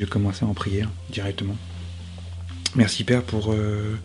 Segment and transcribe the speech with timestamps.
[0.00, 1.56] Je vais commencer en prière directement.
[2.74, 3.98] Merci Père pour, euh,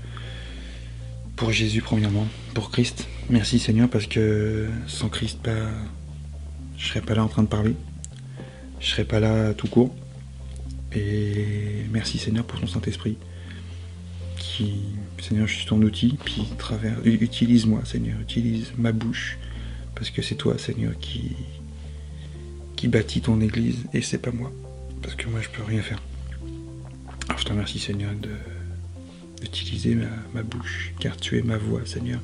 [1.38, 3.08] pour Jésus premièrement, pour Christ.
[3.30, 5.70] Merci Seigneur parce que sans Christ, pas,
[6.78, 7.76] je serais pas là en train de parler.
[8.82, 9.96] Je serais pas là tout court.
[10.94, 13.18] Et merci Seigneur pour ton Saint-Esprit.
[14.38, 14.74] Qui,
[15.22, 19.38] Seigneur, je suis ton outil, puis travers, utilise-moi Seigneur, utilise ma bouche,
[19.96, 21.38] parce que c'est toi Seigneur qui,
[22.76, 24.52] qui bâtit ton Église et c'est pas moi
[25.06, 26.02] parce que moi je peux rien faire.
[27.28, 28.12] Alors je te remercie Seigneur
[29.40, 29.96] d'utiliser
[30.34, 32.20] ma, bouche, car tu es ma voix Seigneur,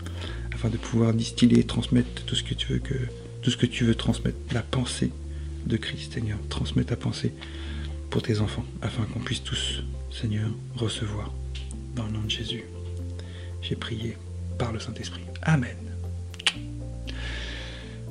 [0.51, 2.95] afin de pouvoir distiller, transmettre tout ce que tu veux que
[3.43, 5.11] tout ce que tu veux transmettre, la pensée
[5.67, 7.33] de Christ Seigneur, transmettre ta pensée
[8.09, 11.31] pour tes enfants, afin qu'on puisse tous Seigneur recevoir
[11.95, 12.63] dans le nom de Jésus.
[13.61, 14.17] J'ai prié
[14.57, 15.21] par le Saint-Esprit.
[15.43, 15.77] Amen.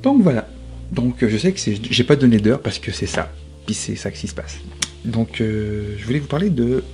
[0.03, 0.49] Donc voilà.
[0.93, 3.33] Donc je sais que j'ai pas donné d'heure parce que c'est ça
[3.69, 4.59] c'est ça qui se passe.
[5.05, 6.85] Donc, euh, je voulais vous parler de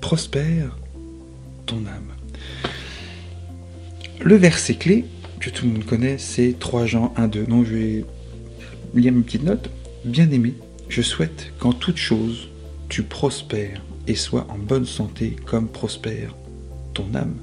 [0.00, 0.76] Prospère
[1.66, 2.12] ton âme.
[4.20, 5.04] Le verset clé
[5.40, 7.44] que tout le monde connaît, c'est 3 Jean 1, 2.
[7.44, 8.04] Donc, je vais
[8.94, 9.70] lire une petite note.
[10.04, 10.54] Bien aimé,
[10.88, 12.48] je souhaite qu'en toute chose,
[12.88, 16.34] tu prospères et sois en bonne santé comme prospère
[16.92, 17.36] ton âme.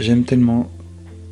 [0.00, 0.70] J'aime tellement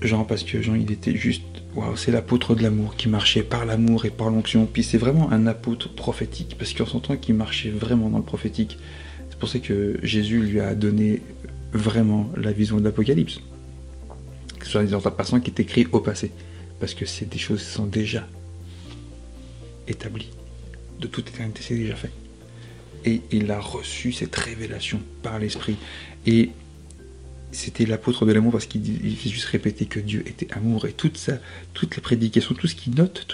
[0.02, 1.59] Jean parce que Jean, il était juste
[1.96, 4.66] C'est l'apôtre de l'amour qui marchait par l'amour et par l'onction.
[4.66, 8.78] Puis c'est vraiment un apôtre prophétique, parce qu'on s'entend qu'il marchait vraiment dans le prophétique.
[9.28, 11.22] C'est pour ça que Jésus lui a donné
[11.72, 13.40] vraiment la vision de l'Apocalypse.
[14.58, 16.32] Que ce soit des passants qui est écrit au passé.
[16.80, 18.26] Parce que c'est des choses qui sont déjà
[19.86, 20.30] établies.
[21.00, 22.10] De toute éternité, c'est déjà fait.
[23.04, 25.76] Et il a reçu cette révélation par l'Esprit.
[26.26, 26.50] Et
[27.52, 31.16] c'était l'apôtre de l'amour parce qu'il fait juste répéter que Dieu était amour et toute
[31.16, 31.38] ça,
[31.74, 33.26] toute la prédication, tout ce qu'il note,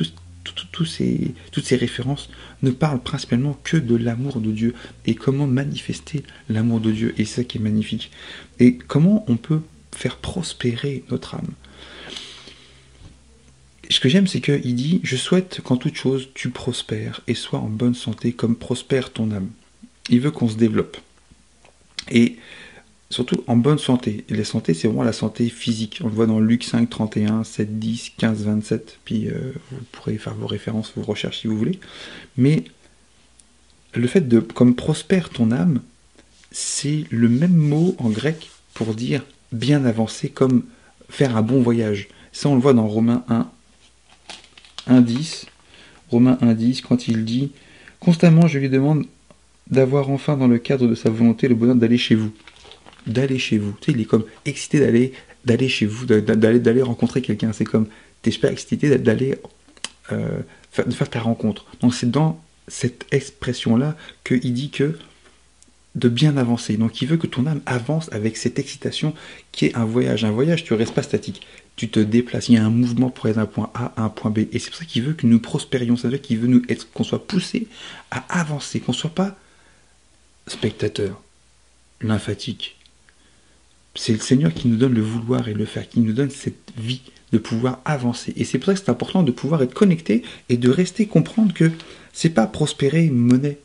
[0.85, 2.29] ces, toutes ces références
[2.63, 4.75] ne parlent principalement que de l'amour de Dieu
[5.07, 7.15] et comment manifester l'amour de Dieu.
[7.19, 8.11] Et c'est ça qui est magnifique.
[8.59, 9.61] Et comment on peut
[9.95, 11.49] faire prospérer notre âme.
[13.89, 17.61] Ce que j'aime, c'est qu'il dit Je souhaite qu'en toute chose tu prospères et sois
[17.61, 19.49] en bonne santé comme prospère ton âme.
[20.11, 20.97] Il veut qu'on se développe.
[22.11, 22.37] Et
[23.11, 24.25] surtout en bonne santé.
[24.29, 26.01] Et la santé, c'est vraiment la santé physique.
[26.03, 28.99] On le voit dans Luc 5, 31, 7, 10, 15, 27.
[29.05, 31.79] Puis euh, vous pourrez faire vos références, vos recherches si vous voulez.
[32.37, 32.65] Mais
[33.95, 35.83] le fait de, comme prospère ton âme,
[36.51, 40.65] c'est le même mot en grec pour dire bien avancer, comme
[41.09, 42.09] faire un bon voyage.
[42.33, 43.49] Ça, on le voit dans Romains 1,
[44.89, 45.47] 1, 10.
[46.11, 47.53] Romains 1, 10, quand il dit
[48.01, 49.07] Constamment, je lui demande
[49.69, 52.31] d'avoir enfin dans le cadre de sa volonté le bonheur d'aller chez vous
[53.07, 53.77] d'aller chez vous.
[53.81, 55.13] Tu il est comme excité d'aller
[55.45, 57.53] d'aller chez vous, d'aller d'aller rencontrer quelqu'un.
[57.53, 57.87] C'est comme
[58.23, 59.37] t'es super excité d'aller
[60.13, 60.41] euh,
[60.71, 61.65] faire, ta rencontre.
[61.81, 64.99] Donc c'est dans cette expression-là qu'il dit que
[65.95, 66.77] de bien avancer.
[66.77, 69.15] Donc il veut que ton âme avance avec cette excitation
[69.53, 70.25] qui est un voyage.
[70.25, 71.47] Un voyage, tu ne restes pas statique.
[71.77, 72.49] Tu te déplaces.
[72.49, 74.41] Il y a un mouvement pour aller d'un point A à un point B.
[74.53, 75.97] Et c'est pour ça qu'il veut que nous prospérions.
[75.97, 77.69] Ça veut dire qu'il veut nous être, qu'on soit poussé
[78.11, 79.37] à avancer, qu'on ne soit pas
[80.47, 81.21] spectateur,
[82.01, 82.76] lymphatique,
[83.97, 86.73] c'est le Seigneur qui nous donne le vouloir et le faire, qui nous donne cette
[86.77, 87.03] vie
[87.33, 88.33] de pouvoir avancer.
[88.37, 91.53] Et c'est pour ça que c'est important de pouvoir être connecté et de rester comprendre
[91.53, 91.71] que
[92.13, 93.59] c'est pas prospérer monnaie.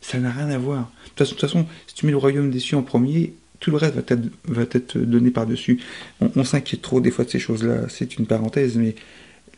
[0.00, 0.90] Ça n'a rien à voir.
[1.16, 3.94] De toute façon, si tu mets le royaume des cieux en premier, tout le reste
[3.94, 5.80] va être, donné par-dessus.
[6.20, 8.94] On, s'inquiète trop des fois de ces choses-là, c'est une parenthèse, mais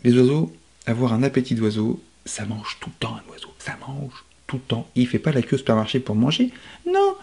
[0.04, 0.52] les oiseaux,
[0.86, 3.48] avoir un appétit d'oiseau, ça mange tout le temps un oiseau.
[3.58, 4.88] Ça mange tout le temps.
[4.94, 6.52] Il fait pas la queue au supermarché pour manger.
[6.86, 7.16] Non,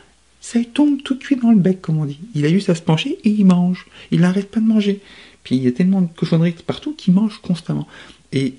[0.46, 2.20] ça tombe tout de suite dans le bec, comme on dit.
[2.36, 3.88] Il a juste à se pencher et il mange.
[4.12, 5.02] Il n'arrête pas de manger.
[5.44, 7.88] Puis il y a tellement de cochonneries partout qu'il mange constamment.
[8.32, 8.54] Et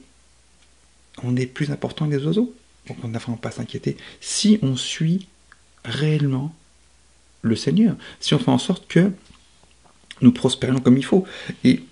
[1.23, 2.53] on est plus important que les oiseaux.
[2.89, 3.97] Donc on n'a vraiment pas à s'inquiéter.
[4.21, 5.29] Si on suit
[5.85, 6.53] réellement
[7.43, 9.13] le Seigneur, si on fait en sorte que
[10.23, 11.25] nous prospérions comme il faut.
[11.63, 11.85] Et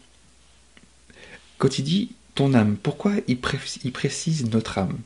[1.59, 3.38] quand il dit ton âme, pourquoi il,
[3.84, 4.99] il précise notre âme?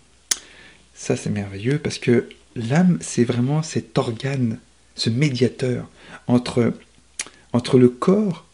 [0.95, 4.59] Ça c'est merveilleux parce que l'âme c'est vraiment cet organe
[4.99, 5.89] ce médiateur
[6.27, 6.73] entre,
[7.75, 8.47] le corps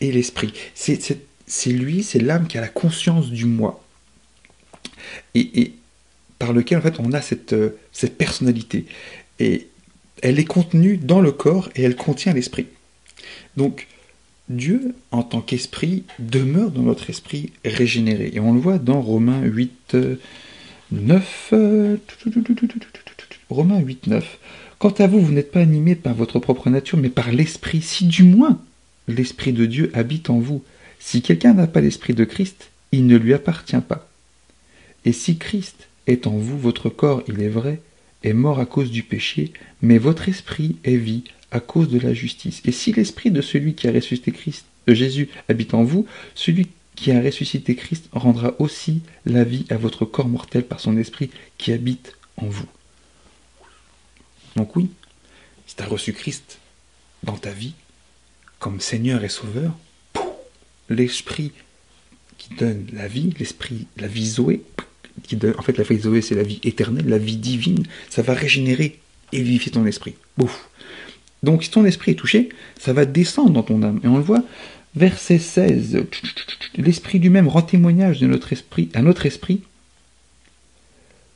[0.00, 0.52] et l'esprit.
[0.74, 3.84] C'est lui, c'est l'âme qui a la conscience du moi.
[5.34, 5.72] Et,
[6.38, 7.54] par lequel en fait on a cette,
[7.92, 8.86] cette personnalité.
[9.38, 9.68] Et
[10.22, 12.66] elle est contenue dans le corps et elle contient l'esprit.
[13.56, 13.86] Donc
[14.50, 18.30] Dieu, en tant qu'esprit, demeure dans notre esprit régénéré.
[18.34, 19.96] Et on le voit dans Romains 8,
[20.90, 21.54] 9.
[23.48, 24.38] Romains 8, 9.
[24.80, 28.06] Quant à vous, vous n'êtes pas animé par votre propre nature, mais par l'Esprit, si
[28.06, 28.58] du moins
[29.08, 30.64] l'Esprit de Dieu habite en vous.
[30.98, 34.08] Si quelqu'un n'a pas l'Esprit de Christ, il ne lui appartient pas.
[35.04, 37.82] Et si Christ est en vous, votre corps, il est vrai,
[38.24, 42.14] est mort à cause du péché, mais votre esprit est vie à cause de la
[42.14, 42.62] justice.
[42.64, 47.12] Et si l'esprit de celui qui a ressuscité Christ, Jésus, habite en vous, celui qui
[47.12, 51.28] a ressuscité Christ rendra aussi la vie à votre corps mortel par son esprit
[51.58, 52.66] qui habite en vous.
[54.56, 54.90] Donc oui,
[55.66, 56.58] si tu as reçu Christ
[57.22, 57.74] dans ta vie
[58.58, 59.76] comme Seigneur et Sauveur,
[60.88, 61.52] l'esprit
[62.38, 64.62] qui donne la vie, l'esprit, la vie Zoé,
[65.22, 68.22] qui donne, en fait la vie Zoé c'est la vie éternelle, la vie divine, ça
[68.22, 68.98] va régénérer
[69.32, 70.14] et vivifier ton esprit.
[71.42, 72.48] Donc si ton esprit est touché,
[72.78, 74.00] ça va descendre dans ton âme.
[74.02, 74.42] Et on le voit,
[74.94, 76.04] verset 16,
[76.76, 79.62] l'esprit du même rend témoignage de notre esprit, à notre esprit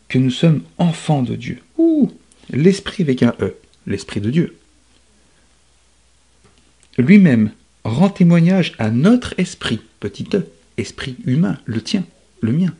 [0.08, 1.62] que nous sommes enfants de Dieu.
[1.78, 2.12] Ouh,
[2.54, 3.56] l'esprit avec un E,
[3.86, 4.56] l'esprit de Dieu.
[6.96, 7.52] Lui-même
[7.84, 10.46] rend témoignage à notre esprit, petit e,
[10.76, 12.04] esprit humain, le tien,
[12.40, 12.74] le mien.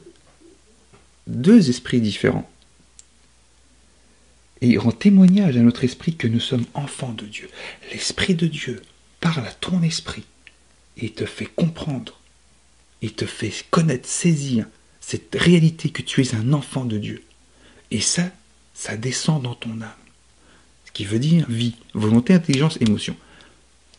[1.26, 2.48] Deux esprits différents.
[4.60, 7.48] Et il rend témoignage à notre esprit que nous sommes enfants de Dieu.
[7.92, 8.80] L'esprit de Dieu
[9.20, 10.24] parle à ton esprit
[10.96, 12.20] et te fait comprendre,
[13.02, 14.66] et te fait connaître, saisir
[15.00, 17.22] cette réalité que tu es un enfant de Dieu.
[17.90, 18.30] Et ça,
[18.74, 19.90] ça descend dans ton âme.
[20.84, 23.16] Ce qui veut dire vie, volonté, intelligence, émotion.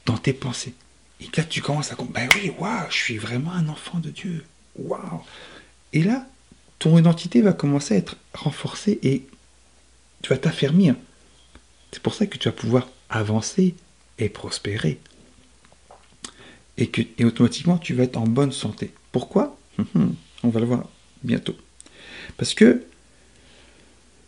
[0.06, 0.76] Dans tes pensées.
[1.22, 4.10] Et là, tu commences à comprendre, ben oui, waouh, je suis vraiment un enfant de
[4.10, 4.46] Dieu.
[4.78, 5.22] Waouh.
[5.94, 6.28] Et là,
[6.78, 9.26] ton identité va commencer à être renforcée et
[10.22, 10.96] tu vas t'affermir.
[11.92, 13.76] C'est pour ça que tu vas pouvoir avancer
[14.18, 15.00] et prospérer.
[16.78, 18.94] Et, que, et automatiquement, tu vas être en bonne santé.
[19.14, 19.58] Pourquoi?
[20.44, 20.90] On va le voir
[21.24, 21.56] bientôt.
[22.38, 22.84] Parce que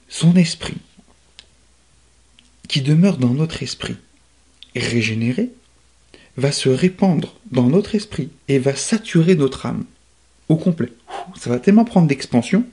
[0.10, 0.78] son esprit,
[2.68, 3.98] qui demeure dans notre esprit,
[4.76, 5.50] régénéré,
[6.38, 9.86] va se répandre dans notre esprit et va saturer notre âme
[10.50, 10.92] au complet.
[11.36, 12.66] Ça va tellement prendre d'expansion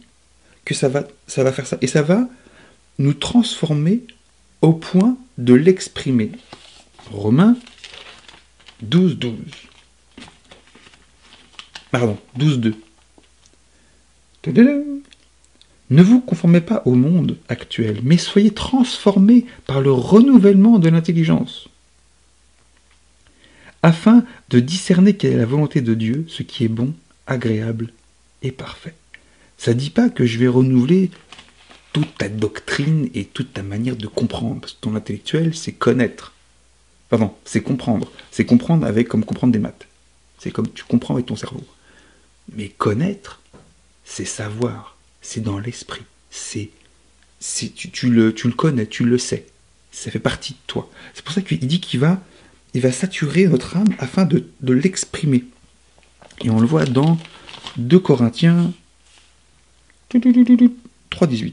[0.64, 1.78] que ça va, faire ça.
[1.80, 2.28] Et ça va
[2.98, 4.02] nous transformer
[4.62, 6.30] au point de l'exprimer.
[7.10, 7.56] Romains
[8.82, 9.38] 12, 12.
[11.90, 12.74] Pardon, 12, 2.
[15.90, 21.68] Ne vous conformez pas au monde actuel, mais soyez transformés par le renouvellement de l'intelligence
[23.84, 26.94] afin de discerner quelle est la volonté de Dieu, ce qui est bon,
[27.26, 27.92] agréable
[28.40, 28.94] et parfait.
[29.58, 31.10] Ça ne dit pas que je vais renouveler
[31.92, 36.32] toute ta doctrine et toute ta manière de comprendre, parce que ton intellectuel, c'est connaître.
[37.10, 38.10] Pardon, c'est comprendre.
[38.30, 39.86] C'est comprendre avec comme comprendre des maths.
[40.38, 41.62] C'est comme tu comprends avec ton cerveau.
[42.56, 43.42] Mais connaître,
[44.06, 44.93] c'est savoir.
[45.24, 46.02] C'est dans l'esprit.
[46.30, 46.70] C'est,
[47.74, 49.46] tu, tu, le, connais, tu le sais.
[49.90, 50.90] Ça fait partie de toi.
[51.14, 52.22] C'est pour ça qu'il dit qu'il va
[52.74, 55.44] il va saturer notre âme afin de, l'exprimer.
[56.42, 57.18] Et on le voit dans
[57.76, 58.72] 2 Corinthiens
[60.12, 61.52] 3.18.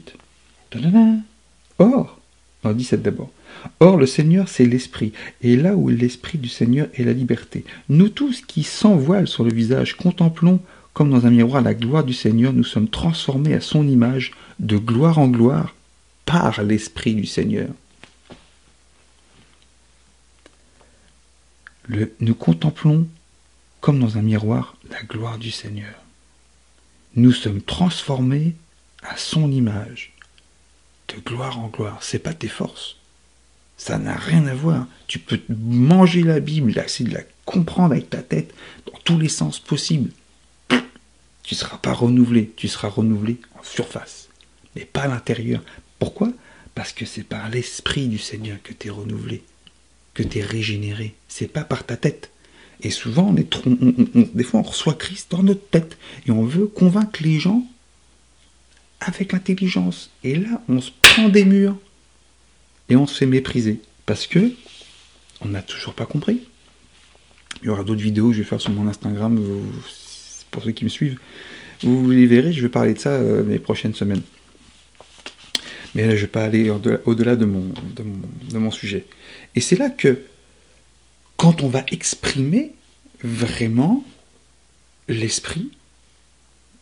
[1.78, 2.18] Or,
[2.64, 3.30] 17 d'abord.
[3.78, 7.64] Or, le Seigneur, c'est l'Esprit, et là où l'Esprit du Seigneur est la liberté.
[7.88, 10.60] Nous tous qui, sans sur le visage, contemplons
[10.92, 14.76] comme dans un miroir la gloire du Seigneur, nous sommes transformés à son image, de
[14.76, 15.74] gloire en gloire,
[16.26, 17.68] par l'Esprit du Seigneur.
[22.20, 23.06] nous contemplons
[23.80, 25.94] comme dans un miroir la gloire du Seigneur.
[27.16, 28.54] Nous sommes transformés
[29.02, 30.12] à son image,
[31.08, 31.98] de gloire en gloire.
[32.00, 32.96] C'est pas tes forces.
[33.76, 34.86] Ça n'a rien à voir.
[35.08, 38.54] Tu peux manger la Bible, essayer de la comprendre avec ta tête
[38.86, 40.12] dans tous les sens possibles.
[41.42, 42.52] Tu ne seras pas renouvelé.
[42.56, 44.28] Tu seras renouvelé en surface,
[44.76, 45.62] mais pas à l'intérieur.
[45.98, 46.32] Pourquoi?
[46.74, 49.42] Parce que c'est par l'Esprit du Seigneur que tu es renouvelé
[50.14, 51.14] que tu es régénéré.
[51.28, 52.30] C'est pas par ta tête.
[52.80, 53.48] Et souvent, on est
[54.34, 55.96] des fois, on reçoit Christ dans notre tête
[56.26, 57.64] et on veut convaincre les gens
[59.00, 60.10] avec l'intelligence.
[60.24, 61.76] Et là, on se prend des murs
[62.88, 64.52] et on se fait mépriser parce que
[65.40, 66.42] on n'a toujours pas compris.
[67.62, 69.38] Il y aura d'autres vidéos que je vais faire sur mon Instagram
[70.52, 71.18] pour ceux qui me suivent.
[71.82, 74.22] Vous les verrez, je vais parler de ça euh, les prochaines semaines.
[75.94, 76.70] Mais là, je ne vais pas aller
[77.04, 79.04] au-delà de mon, de sujet.
[79.56, 80.20] Et c'est là que,
[81.36, 82.72] quand on va exprimer
[83.22, 84.04] vraiment
[85.08, 85.70] l'esprit,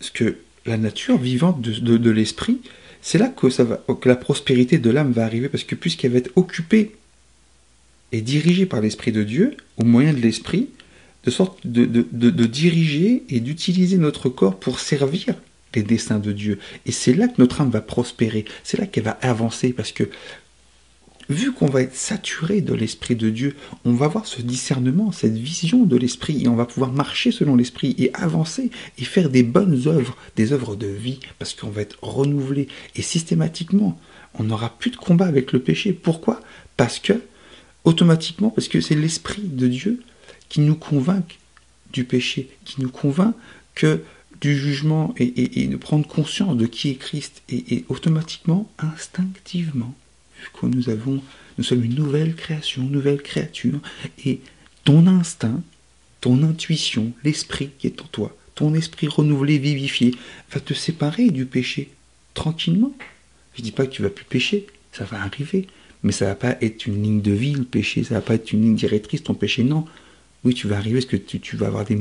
[0.00, 0.36] ce que
[0.66, 2.60] la nature vivante de, l'esprit,
[3.02, 6.12] c'est là que, ça va, que la prospérité de l'âme va arriver, parce que puisqu'elle
[6.12, 6.94] va être occupée
[8.12, 10.68] et dirigée par l'Esprit de Dieu, au moyen de l'Esprit,
[11.24, 15.34] de sorte de, diriger et d'utiliser notre corps pour servir
[15.74, 16.58] les desseins de Dieu.
[16.86, 20.08] Et c'est là que notre âme va prospérer, c'est là qu'elle va avancer, parce que
[21.28, 25.36] vu qu'on va être saturé de l'Esprit de Dieu, on va avoir ce discernement, cette
[25.36, 29.44] vision de l'Esprit, et on va pouvoir marcher selon l'Esprit et avancer et faire des
[29.44, 32.66] bonnes œuvres, des œuvres de vie, parce qu'on va être renouvelé.
[32.96, 33.98] Et systématiquement,
[34.34, 35.92] on n'aura plus de combat avec le péché.
[35.92, 36.40] Pourquoi?
[36.76, 37.12] Parce que,
[37.84, 40.00] automatiquement, parce que c'est l'Esprit de Dieu
[40.50, 41.38] qui nous convainc
[41.92, 43.34] du péché, qui nous convainc
[43.74, 44.02] que
[44.40, 49.94] du jugement et, de prendre conscience de qui est Christ et, automatiquement, instinctivement,
[50.38, 51.22] vu que nous avons,
[51.58, 53.80] nous sommes une nouvelle création, une nouvelle créature,
[54.24, 54.40] et
[54.84, 55.62] ton instinct,
[56.20, 60.14] ton intuition, l'esprit qui est en toi, ton esprit renouvelé, vivifié,
[60.52, 61.90] va te séparer du péché
[62.34, 62.94] tranquillement.
[63.56, 65.66] Je dis pas que tu vas plus pécher, ça va arriver,
[66.02, 68.52] mais ça va pas être une ligne de vie le péché, ça va pas être
[68.52, 69.84] une ligne directrice ton péché, non.
[70.44, 71.98] Oui, tu vas arriver parce que tu, vas avoir des,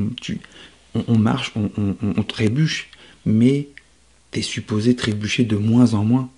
[0.96, 2.90] on, marche, on, trébuche,
[3.26, 3.68] mais
[4.32, 6.30] tu es supposé trébucher de moins en moins.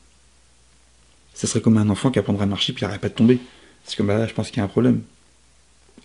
[1.33, 3.39] Ça serait comme un enfant qui apprendrait à marcher puis il n'arrête pas de tomber.
[3.85, 5.01] C'est comme là, je pense qu'il y a un problème.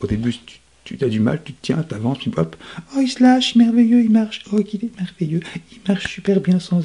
[0.00, 0.60] Au début, tu,
[1.00, 2.56] as du mal, tu te tiens, tu avances, puis hop,
[2.94, 5.40] oh il se lâche, merveilleux, il marche, oh il est merveilleux,
[5.72, 6.82] il marche super bien sans,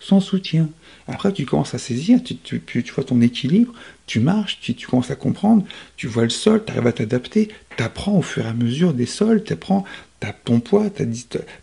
[0.00, 0.68] sans, soutien.
[1.08, 3.72] Après, tu commences à saisir, tu, tu, vois ton équilibre,
[4.06, 5.64] tu marches, tu, tu, commences à comprendre,
[5.96, 8.92] tu vois le sol, tu arrives à t'adapter, tu apprends au fur et à mesure
[8.92, 9.84] des sols, tu apprends
[10.20, 11.04] ta, ton poids, ta,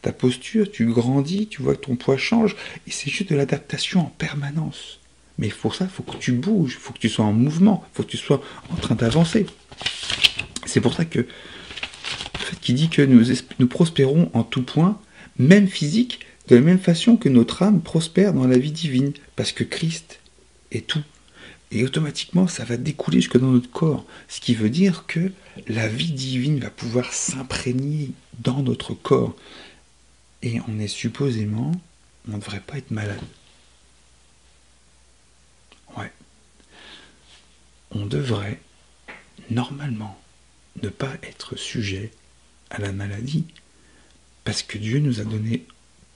[0.02, 2.56] ta posture, tu grandis, tu vois que ton poids change,
[2.88, 5.00] et c'est juste de l'adaptation en permanence.
[5.38, 7.84] Mais pour ça, il faut que tu bouges, il faut que tu sois en mouvement,
[7.92, 9.46] il faut que tu sois en train d'avancer.
[10.66, 11.26] C'est pour ça que,
[12.62, 15.00] qui dit que nous, nous prospérons en tout point,
[15.38, 19.52] même physique, de la même façon que notre âme prospère dans la vie divine, parce
[19.52, 20.20] que Christ
[20.72, 21.04] est tout.
[21.72, 24.06] Et automatiquement, ça va découler jusque dans notre corps.
[24.28, 25.32] Ce qui veut dire que
[25.68, 29.36] la vie divine va pouvoir s'imprégner dans notre corps.
[30.44, 31.72] Et on est supposément,
[32.28, 33.22] on ne devrait pas être malade.
[35.98, 36.12] Ouais.
[37.92, 38.60] On devrait,
[39.50, 40.20] normalement,
[40.82, 42.12] ne pas être sujet
[42.74, 43.46] à la maladie,
[44.44, 45.66] parce que Dieu nous a donné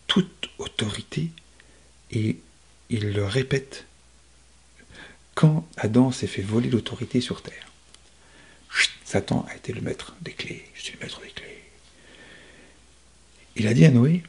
[0.08, 1.30] toute autorité,
[2.12, 2.38] et
[2.90, 3.86] il le répète
[5.36, 7.72] quand Adam s'est fait voler l'autorité sur terre.
[9.06, 10.66] Satan a été le maître des clés.
[10.74, 11.64] Je suis le maître des clés.
[13.56, 14.24] Il a dit à Noé,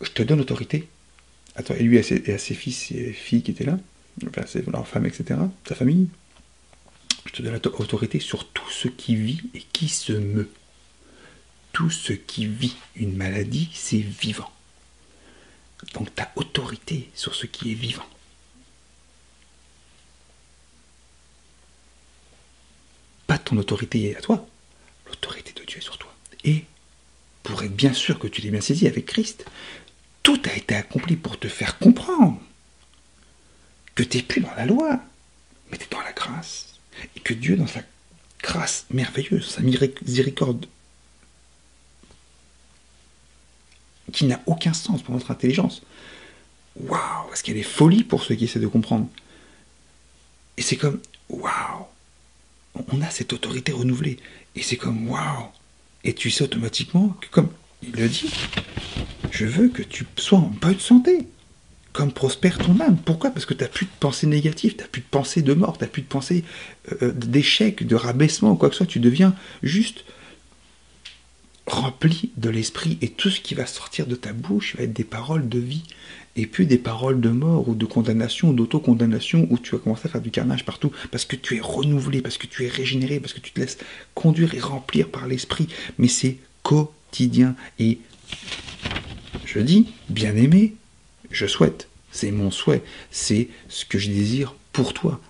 [0.00, 0.88] je te donne l'autorité.
[1.76, 3.78] Et lui et ses, ses fils et filles qui étaient là,
[4.26, 5.38] enfin, leur femme, etc.,
[5.68, 6.08] sa famille,
[7.26, 10.48] je te donne l'autorité sur tout ce qui vit et qui se meut.
[11.72, 14.50] Tout ce qui vit une maladie, c'est vivant.
[15.94, 18.06] Donc tu as autorité sur ce qui est vivant.
[23.30, 24.44] pas ton autorité à toi,
[25.06, 26.12] l'autorité de Dieu est sur toi.
[26.42, 26.64] Et
[27.44, 29.44] pour être bien sûr que tu l'es bien saisi avec Christ,
[30.24, 32.42] tout a été accompli pour te faire comprendre
[33.94, 34.98] que tu n'es plus dans la loi,
[35.70, 36.80] mais tu es dans la grâce.
[37.14, 37.82] Et que Dieu, dans sa
[38.42, 40.66] grâce merveilleuse, sa miséricorde,
[44.10, 45.82] qui n'a aucun sens pour notre intelligence,
[46.76, 49.08] waouh, parce qu'elle est folie pour ceux qui essaient de comprendre?
[50.56, 51.86] Et c'est comme, waouh,
[52.92, 54.18] on a cette autorité renouvelée.
[54.56, 55.46] Et c'est comme waouh
[56.04, 57.48] Et tu sais automatiquement que, comme
[57.82, 58.30] il le dit,
[59.30, 61.26] je veux que tu sois en bonne santé,
[61.92, 62.96] comme prospère ton âme.
[63.04, 63.30] Pourquoi?
[63.30, 65.78] Parce que tu n'as plus de pensée négative, tu n'as plus de pensée de mort,
[65.78, 66.44] tu n'as plus de pensée
[67.02, 68.86] euh, d'échec, de rabaissement, quoi que ce soit.
[68.86, 70.04] Tu deviens juste
[71.70, 75.04] rempli de l'esprit et tout ce qui va sortir de ta bouche va être des
[75.04, 75.84] paroles de vie
[76.36, 80.06] et puis des paroles de mort ou de condamnation ou d'autocondamnation où tu vas commencer
[80.06, 83.20] à faire du carnage partout parce que tu es renouvelé, parce que tu es régénéré,
[83.20, 83.78] parce que tu te laisses
[84.14, 85.68] conduire et remplir par l'esprit.
[85.98, 87.98] Mais c'est quotidien et
[89.44, 90.74] je dis, bien aimé,
[91.30, 95.20] je souhaite, c'est mon souhait, c'est ce que je désire pour toi.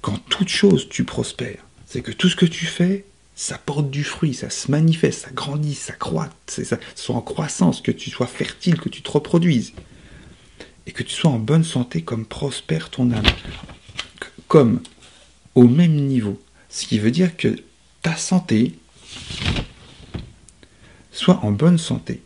[0.00, 3.04] Quand toute chose tu prospères, c'est que tout ce que tu fais,
[3.36, 7.82] ça porte du fruit, ça se manifeste, ça grandit, ça croît, ça soit en croissance,
[7.82, 9.74] que tu sois fertile, que tu te reproduises
[10.86, 13.26] et que tu sois en bonne santé comme prospère ton âme,
[14.48, 14.80] comme
[15.54, 16.42] au même niveau.
[16.70, 17.56] Ce qui veut dire que
[18.00, 18.74] ta santé
[21.12, 22.22] soit en bonne santé,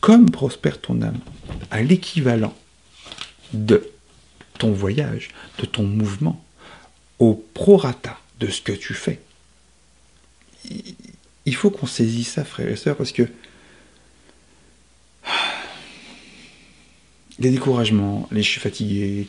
[0.00, 1.20] comme prospère ton âme,
[1.70, 2.56] à l'équivalent
[3.52, 3.88] de
[4.58, 5.28] ton voyage,
[5.58, 6.44] de ton mouvement,
[7.20, 9.20] au prorata de ce que tu fais.
[11.46, 13.26] Il faut qu'on saisisse ça, frères et sœurs, parce que
[17.38, 19.28] les découragements, les je suis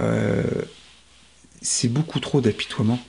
[0.00, 0.42] euh,
[1.62, 3.00] c'est beaucoup trop d'apitoiement.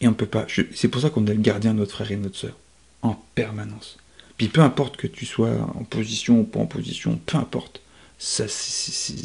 [0.00, 0.46] Et on peut pas.
[0.74, 2.56] C'est pour ça qu'on est le gardien de notre frère et de notre soeur.
[3.02, 3.98] En permanence.
[4.36, 7.80] Puis peu importe que tu sois en position ou pas en position, peu importe.
[8.18, 9.22] Ça, c'est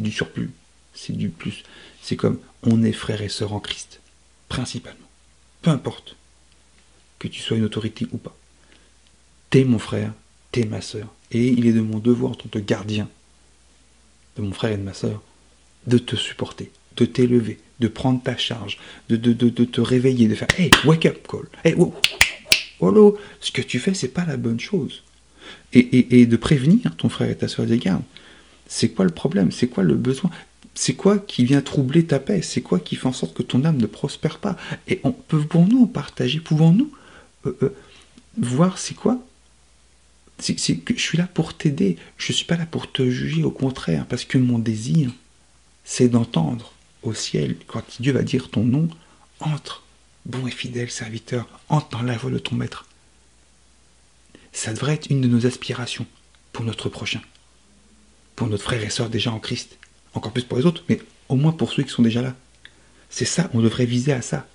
[0.00, 0.50] du surplus.
[0.92, 1.62] C'est du plus.
[2.02, 4.00] C'est comme on est frère et sœur en Christ.
[4.54, 5.08] Principalement.
[5.62, 6.16] Peu importe
[7.18, 8.36] que tu sois une autorité ou pas.
[9.50, 10.12] T'es mon frère,
[10.52, 13.08] t'es ma sœur et il est de mon devoir en tant que gardien
[14.36, 15.22] de mon frère et de ma soeur,
[15.86, 20.70] de te supporter, de t'élever, de prendre ta charge, de, te réveiller, de faire Hey,
[20.84, 21.46] wake up call.
[21.64, 21.94] Hey, wow,
[22.80, 25.02] oh, ce que tu fais, c'est pas la bonne chose.
[25.72, 28.02] Et, et, de prévenir ton frère et ta soeur des gardes.
[28.66, 29.50] C'est quoi le problème?
[29.50, 30.30] C'est quoi le besoin?
[30.74, 32.42] C'est quoi qui vient troubler ta paix?
[32.42, 34.56] C'est quoi qui fait en sorte que ton âme ne prospère pas?
[34.88, 36.40] Et on, pouvons-nous partager?
[36.40, 36.92] Pouvons-nous
[37.46, 37.76] euh, euh,
[38.38, 39.24] voir c'est quoi?
[40.40, 40.52] Je
[40.96, 41.96] suis là pour t'aider.
[42.18, 45.10] Je ne suis pas là pour te juger, au contraire, parce que mon désir,
[45.84, 48.88] c'est d'entendre au ciel, quand Dieu va dire ton nom,
[49.40, 49.84] entre,
[50.26, 52.86] bon et fidèle serviteur, entre dans la voie de ton maître.
[54.52, 56.06] Ça devrait être une de nos aspirations
[56.52, 57.20] pour notre prochain,
[58.34, 59.78] pour notre frère et sœur déjà en Christ,
[60.14, 62.34] encore plus pour les autres, mais au moins pour ceux qui sont déjà là.
[63.10, 64.46] C'est ça, on devrait viser à ça.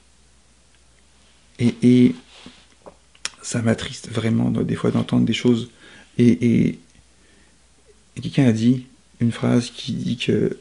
[1.60, 2.16] Et,
[3.42, 5.72] ça m'attriste vraiment des fois d'entendre des choses.
[6.18, 6.78] Et,
[8.16, 8.86] et quelqu'un a dit
[9.20, 10.60] une phrase qui dit que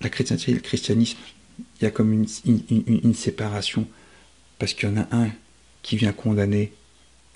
[0.00, 1.18] la chrétienté et le christianisme,
[1.80, 3.86] il y a comme une, séparation,
[4.58, 5.30] parce qu'il y en a un
[5.82, 6.72] qui vient condamner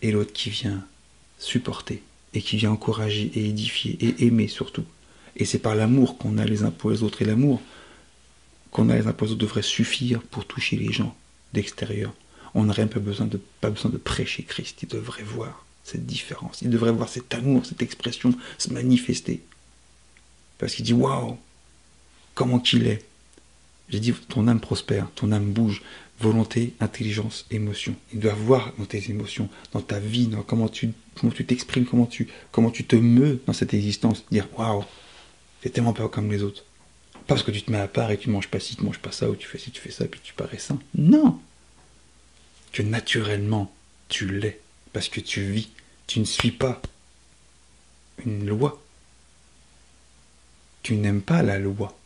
[0.02, 0.86] et l'autre qui vient
[1.38, 2.02] supporter,
[2.34, 4.84] et qui vient encourager et édifier, et aimer surtout.
[5.36, 7.60] Et c'est par l'amour qu'on a les uns pour les autres, et l'amour
[8.70, 11.16] qu'on a les uns pour les autres devrait suffire pour toucher les gens
[11.52, 12.12] d'extérieur.
[12.54, 16.62] On n'aurait pas besoin, de, pas besoin de prêcher Christ, ils devraient voir cette différence,
[16.62, 19.42] ils devraient voir cet amour, cette expression se manifester.
[20.58, 21.36] Parce qu'il dit, waouh,
[22.34, 23.04] comment qu'il est.
[23.88, 25.82] J'ai dit, ton âme prospère, ton âme bouge,
[26.20, 27.94] volonté, intelligence, émotion.
[28.12, 31.84] Il doit voir dans tes émotions, dans ta vie, dans comment tu comment tu t'exprimes,
[31.84, 32.26] comment tu,
[32.84, 34.24] te meus dans cette existence.
[34.30, 34.84] Dire, waouh,
[35.60, 36.64] t'es tellement pas comme les autres.
[37.12, 38.98] Pas parce que tu te mets à part et tu manges pas ci, tu manges
[38.98, 40.78] pas ça, ou tu fais ci, tu fais ça, puis tu parais sain.
[40.96, 41.40] Non
[42.72, 43.72] Que naturellement,
[44.08, 44.60] tu l'es.
[44.92, 45.70] Parce que tu vis.
[46.06, 46.82] Tu ne suis pas
[48.24, 48.82] une loi.
[50.82, 51.96] Tu n'aimes pas la loi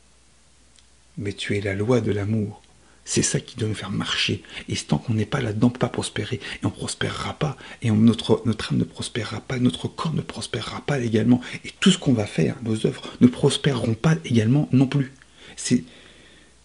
[1.19, 2.63] mais tu es la loi de l'amour.
[3.11, 4.43] C'est ça qui doit nous faire marcher.
[4.69, 6.41] Et tant qu'on n'est pas là-dedans, on peut pas prospérer.
[6.63, 7.57] Et on ne prospérera pas.
[7.81, 9.59] Et notre, notre âme ne prospérera pas.
[9.59, 11.41] Notre corps ne prospérera pas également.
[11.65, 15.15] Et tout ce qu'on va faire, nos œuvres, ne prospéreront pas également non plus.
[15.57, 15.85] C'est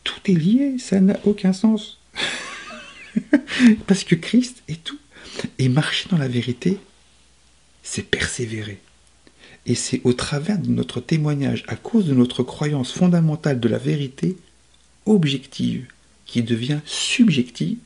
[0.04, 0.76] Tout est lié.
[0.80, 2.02] Ça n'a aucun sens.
[3.88, 5.00] Parce que Christ est tout.
[5.60, 6.78] Et marcher dans la vérité,
[7.84, 8.82] c'est persévérer.
[9.66, 13.78] Et c'est au travers de notre témoignage, à cause de notre croyance fondamentale de la
[13.78, 14.36] vérité
[15.06, 15.88] objective,
[16.26, 17.78] qui devient subjective.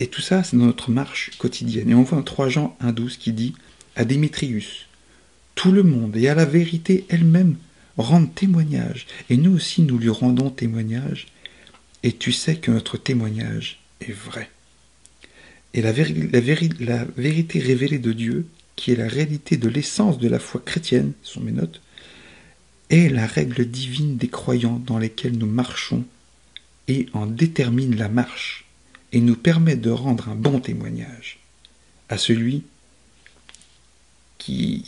[0.00, 1.90] Et tout ça, c'est dans notre marche quotidienne.
[1.90, 3.54] Et on voit en 3 Jean 1.12 qui dit
[3.94, 4.86] à Démétrius,
[5.54, 7.56] tout le monde et à la vérité elle-même
[7.96, 11.28] rendent témoignage, et nous aussi nous lui rendons témoignage,
[12.02, 14.50] et tu sais que notre témoignage est vrai.
[15.72, 20.38] Et la, la vérité révélée de Dieu qui est la réalité de l'essence de la
[20.38, 21.80] foi chrétienne, sont mes notes,
[22.90, 26.04] est la règle divine des croyants dans lesquels nous marchons
[26.88, 28.64] et en détermine la marche
[29.12, 31.38] et nous permet de rendre un bon témoignage
[32.08, 32.64] à celui
[34.38, 34.84] qui,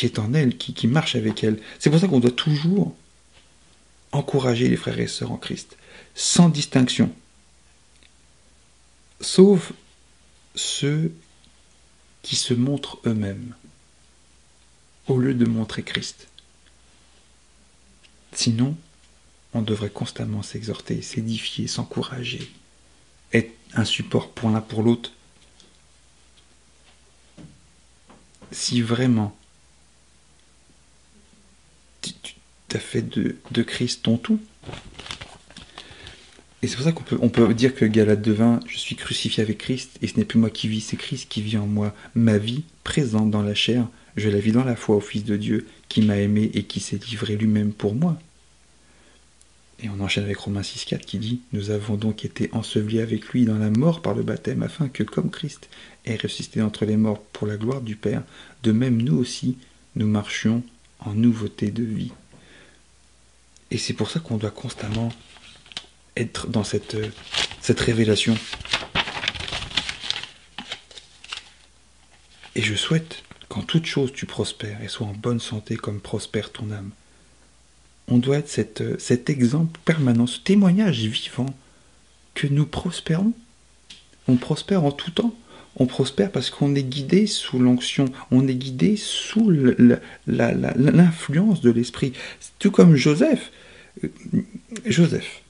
[0.00, 1.60] est en elle, qui, qui marche avec elle.
[1.78, 2.96] C'est pour ça qu'on doit toujours
[4.12, 5.76] encourager les frères et sœurs en Christ,
[6.14, 7.12] sans distinction,
[9.20, 9.72] sauf
[10.54, 11.12] ceux
[12.22, 13.54] qui se montrent eux-mêmes
[15.06, 16.28] au lieu de montrer Christ.
[18.32, 18.76] Sinon,
[19.54, 22.50] on devrait constamment s'exhorter, s'édifier, s'encourager,
[23.32, 25.12] être un support pour l'un pour l'autre.
[28.50, 29.36] Si vraiment
[32.02, 32.12] tu,
[32.72, 34.40] as fait de, Christ ton tout,
[36.60, 39.42] et c'est pour ça qu'on peut, on peut dire que Galate devint Je suis crucifié
[39.42, 41.94] avec Christ, et ce n'est plus moi qui vis, c'est Christ qui vit en moi.
[42.14, 45.36] Ma vie, présente dans la chair, je la vis dans la foi au Fils de
[45.36, 48.18] Dieu, qui m'a aimé et qui s'est livré lui-même pour moi.
[49.80, 53.44] Et on enchaîne avec Romains 6,4 qui dit Nous avons donc été ensevelis avec lui
[53.44, 55.68] dans la mort par le baptême, afin que, comme Christ
[56.04, 58.22] est ressuscité entre les morts pour la gloire du Père,
[58.64, 59.56] de même nous aussi,
[59.94, 60.64] nous marchions
[61.00, 62.12] en nouveauté de vie.
[63.70, 65.10] Et c'est pour ça qu'on doit constamment
[66.16, 67.08] être dans cette, euh,
[67.60, 68.36] cette révélation.
[72.56, 76.50] Et je souhaite qu'en toute chose tu prospères et sois en bonne santé comme prospère
[76.50, 76.90] ton âme.
[78.08, 81.54] On doit être euh, cet exemple permanent, ce témoignage vivant
[82.34, 83.32] que nous prospérons.
[84.26, 85.34] On prospère en tout temps.
[85.76, 89.48] On prospère parce qu'on est guidé sous l'onction, on est guidé sous
[90.26, 92.12] l'influence de l'esprit.
[92.58, 93.52] Tout comme Joseph.
[94.02, 94.08] Euh,
[94.86, 95.42] Joseph,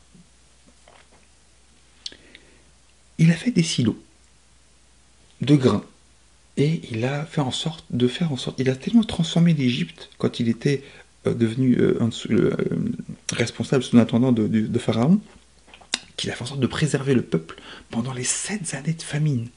[3.18, 3.98] il a fait des silos.
[5.40, 5.84] de grains.
[6.56, 8.58] Et il a fait en sorte de faire en sorte.
[8.58, 10.82] Il a tellement transformé l'Égypte quand il était
[11.34, 11.98] devenu euh,
[12.30, 12.56] euh,
[13.32, 15.20] responsable sous intendant de, Pharaon,
[16.16, 17.56] qu'il a fait en sorte de préserver le peuple
[17.90, 19.48] pendant les sept années de famine.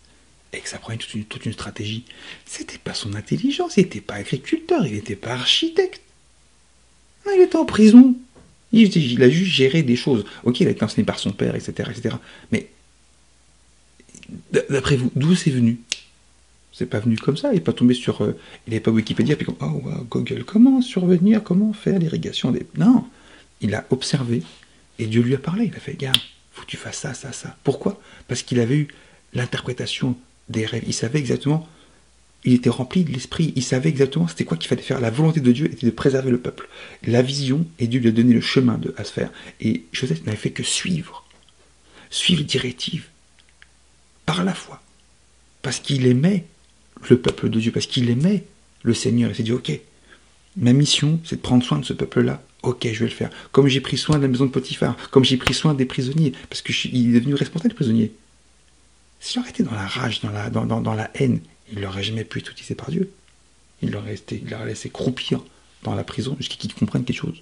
[0.54, 2.04] Et que ça prenait toute une, stratégie.
[2.46, 6.02] C'était pas son intelligence, il n'était pas agriculteur, il n'était pas architecte.
[7.34, 8.16] Il était en prison.
[8.74, 10.26] Il, il, a juste géré des choses.
[10.44, 11.90] Ok, il a été enseigné par son père, etc.
[11.92, 12.16] etc.
[12.52, 12.68] mais
[14.70, 15.80] d'après vous, d'où c'est venu?
[16.72, 18.24] C'est pas venu comme ça, il n'est pas tombé sur.
[18.24, 22.66] Euh, il n'est pas Wikipédia, puis comme Oh, Google, comment survenir, comment faire l'irrigation des.
[22.78, 23.06] Non
[23.60, 24.44] Il a observé,
[24.98, 25.66] et Dieu lui a parlé.
[25.66, 26.14] Il a fait Gars,
[26.52, 27.58] faut que tu fasses ça, ça, ça.
[27.64, 28.00] Pourquoi?
[28.28, 28.88] Parce qu'il avait eu
[29.34, 30.16] l'interprétation
[30.50, 30.84] des rêves.
[30.88, 31.68] Il savait exactement.
[32.44, 33.54] Il était rempli de l'esprit.
[33.56, 35.00] Il savait exactement c'était quoi qu'il fallait faire.
[35.00, 36.70] La volonté de Dieu était de préserver le peuple.
[37.04, 39.32] La vision, et Dieu lui a donné le chemin à se faire.
[39.60, 41.26] Et Joseph n'avait fait que suivre.
[42.10, 43.08] Suivre les directives.
[44.26, 44.82] Par la foi.
[45.62, 46.46] Parce qu'il aimait
[47.10, 48.44] le peuple de Dieu parce qu'il aimait
[48.84, 49.30] le Seigneur.
[49.30, 49.72] Il s'est dit, ok,
[50.58, 52.44] ma mission, c'est de prendre soin de ce peuple-là.
[52.64, 53.32] Ok, je vais le faire.
[53.52, 56.34] Comme j'ai pris soin de la maison de Potiphar, comme j'ai pris soin des prisonniers,
[56.50, 58.14] parce qu'il est devenu responsable des prisonniers.
[59.20, 62.24] S'il aurait été dans la rage, dans la, dans, dans, la haine, il n'aurait jamais
[62.24, 63.12] pu être utilisé par Dieu.
[63.82, 64.20] Il l'aurait
[64.66, 65.44] laissé croupir
[65.84, 67.42] dans la prison jusqu'à qu'il comprenne quelque chose.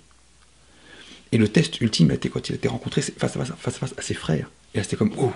[1.31, 3.75] Et le test ultime a été quand il a été rencontré face à face, face,
[3.75, 4.49] à, face à ses frères.
[4.73, 5.31] Et là, c'était comme, oh,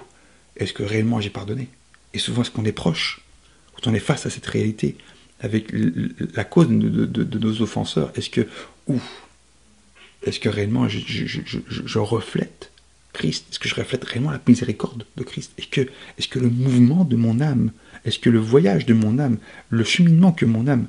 [0.55, 1.67] est-ce que réellement j'ai pardonné?
[2.13, 3.22] Et souvent, est-ce qu'on est proche?
[3.87, 4.95] On est face à cette réalité,
[5.43, 5.67] avec
[6.35, 8.47] la cause de, nos offenseurs, est-ce que,
[10.25, 12.71] est-ce que réellement je, reflète
[13.11, 13.45] Christ?
[13.51, 15.51] Est-ce que je reflète réellement la miséricorde de Christ?
[15.57, 17.71] Est-ce que, est que le mouvement de mon âme,
[18.05, 19.37] est-ce que le voyage de mon âme,
[19.69, 20.87] le cheminement que mon âme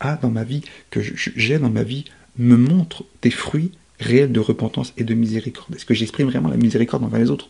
[0.00, 2.04] a dans ma vie, que j'ai dans ma vie,
[2.36, 5.76] me montre des fruits réels de repentance et de miséricorde?
[5.76, 7.48] Est-ce que j'exprime vraiment la miséricorde envers les autres?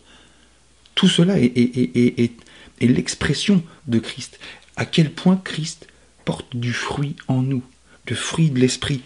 [0.95, 2.33] Tout cela est,
[2.81, 4.39] et l'expression de Christ.
[4.77, 5.89] À quel point Christ
[6.25, 7.63] porte du fruit en nous,
[8.07, 9.03] du fruit de l'esprit.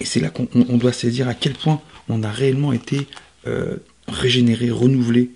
[0.00, 3.06] Et c'est là qu'on doit saisir à quel point on a réellement été
[3.46, 5.30] euh, régénéré, renouvelé.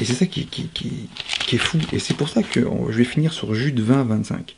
[0.00, 1.08] Et c'est ça qui, qui,
[1.52, 1.78] est fou.
[1.92, 4.56] Et c'est pour ça que je vais finir sur Jude 20, 25.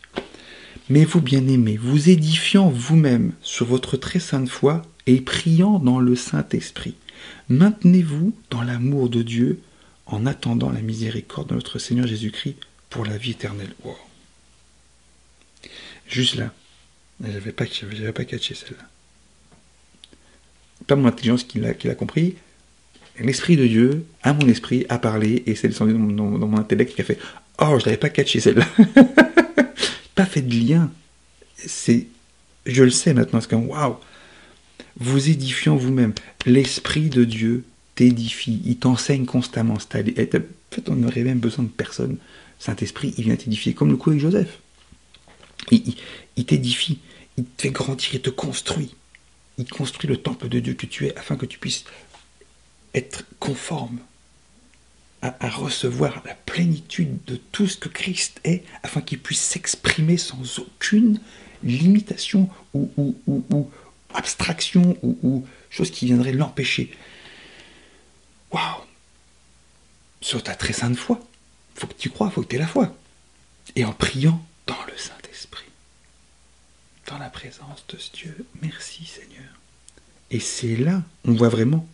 [0.90, 6.16] Mais vous, bien-aimés, vous édifiant vous-même sur votre très sainte foi et priant dans le
[6.16, 6.94] Saint-Esprit,
[7.48, 9.60] maintenez-vous dans l'amour de Dieu
[10.08, 12.56] en attendant la miséricorde de notre Seigneur Jésus-Christ
[12.90, 13.74] pour la vie éternelle.
[16.08, 16.52] Juste là,
[17.22, 18.84] j'avais pas, j'avais pas catché celle-là.
[20.86, 22.36] Pas mon intelligence qui l'a, compris.
[23.18, 26.94] L'Esprit de Dieu, à mon esprit, a parlé et c'est descendu dans, dans, mon intellect
[26.94, 27.18] qui a fait
[27.60, 28.66] Oh, je n'avais pas catché celle-là.
[30.14, 30.90] pas fait de lien.
[31.56, 32.06] C'est,
[32.64, 33.96] je le sais maintenant, c'est comme waouh.
[34.96, 36.14] Vous édifiant vous-même.
[36.46, 37.64] L'Esprit de Dieu
[37.98, 39.74] t'édifie, il t'enseigne constamment.
[39.74, 42.16] En fait, on n'aurait même besoin de personne.
[42.60, 44.60] Saint-Esprit, il vient t'édifier, comme le coup avec Joseph.
[45.72, 47.00] Il, t'édifie,
[47.36, 48.94] il te fait grandir, il te construit.
[49.58, 51.82] Il construit le temple de Dieu que tu es afin que tu puisses
[52.94, 53.98] être conforme
[55.20, 60.60] à, recevoir la plénitude de tout ce que Christ est, afin qu'il puisse s'exprimer sans
[60.60, 61.18] aucune
[61.64, 62.92] limitation ou
[64.14, 66.92] abstraction ou, chose qui viendrait l'empêcher.
[68.52, 68.82] Waouh
[70.20, 71.20] Sur ta très sainte foi.
[71.74, 72.94] Faut que tu crois, faut que tu aies la foi.
[73.76, 75.66] Et en priant dans le Saint-Esprit.
[77.06, 78.46] Dans la présence de ce Dieu.
[78.62, 79.48] Merci Seigneur.
[80.30, 81.86] Et c'est là, on voit vraiment.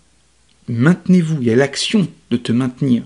[0.69, 3.05] Maintenez-vous, il y a l'action de te maintenir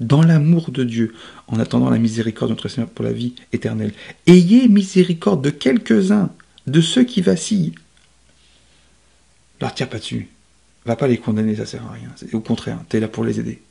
[0.00, 1.14] dans l'amour de Dieu,
[1.46, 3.92] en attendant la miséricorde de notre Seigneur pour la vie éternelle.
[4.26, 6.30] Ayez miséricorde de quelques-uns,
[6.66, 7.74] de ceux qui vacillent.
[9.60, 10.28] Leur tire pas dessus
[10.84, 12.10] va pas les condamner, ça sert à rien.
[12.32, 13.62] Au contraire, tu es là pour les aider.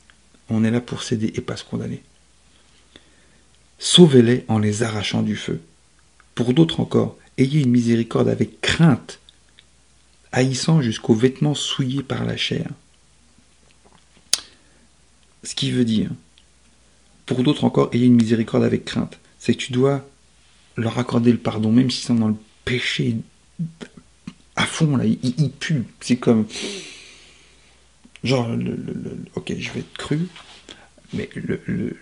[0.48, 2.02] On est là pour s'aider et pas se condamner.
[3.78, 5.60] Sauvez-les en les arrachant du feu.
[6.34, 9.20] Pour d'autres encore, ayez une miséricorde avec crainte,
[10.32, 12.68] haïssant jusqu'aux vêtements souillés par la chair.
[15.42, 16.10] Ce qui veut dire,
[17.26, 19.18] pour d'autres encore, ayez une miséricorde avec crainte.
[19.38, 20.06] C'est que tu dois
[20.76, 23.16] leur accorder le pardon, même s'ils sont dans le péché
[24.56, 25.84] à fond, là, ils, ils puent.
[26.00, 26.46] C'est comme
[28.24, 28.76] Genre, le,
[29.34, 30.28] ok, je vais être cru,
[31.12, 31.94] mais le, le,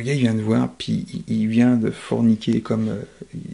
[0.00, 3.02] gars, il vient de voir, puis il, vient de forniquer comme, euh,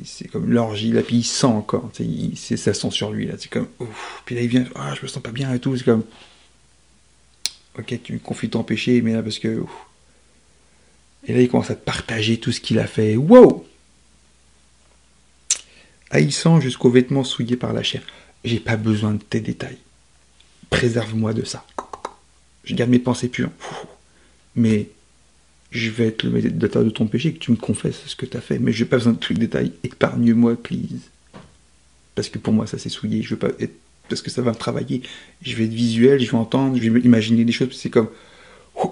[0.05, 1.90] c'est comme l'orgie, là, puis il sent encore,
[2.37, 5.09] ça sent sur lui, là, c'est comme, ouf, puis là, il vient, ah, je me
[5.09, 6.05] sens pas bien et tout, c'est comme,
[7.77, 9.64] ok, tu confies ton péché, mais là, parce que,
[11.27, 13.67] et là, il commence à partager tout ce qu'il a fait, wow!
[16.11, 18.03] Haïssant jusqu'aux vêtements souillés par la chair.
[18.45, 19.79] J'ai pas besoin de tes détails
[20.76, 21.64] préserve-moi de ça.
[22.64, 23.50] Je garde mes pensées pures.
[24.56, 24.88] Mais
[25.70, 28.37] je vais être le médiateur de ton péché, que tu me confesses ce que tu
[28.37, 28.58] as fait.
[28.58, 29.72] Mais je n'ai pas besoin de tous les détails.
[29.82, 31.10] Épargne-moi, please.
[32.14, 33.22] Parce que pour moi, ça c'est souillé.
[33.22, 33.48] Je veux pas.
[34.08, 35.02] Parce que ça va me travailler.
[35.42, 37.72] Je vais être visuel, je vais entendre, je vais imaginer des choses.
[37.72, 38.08] C'est comme.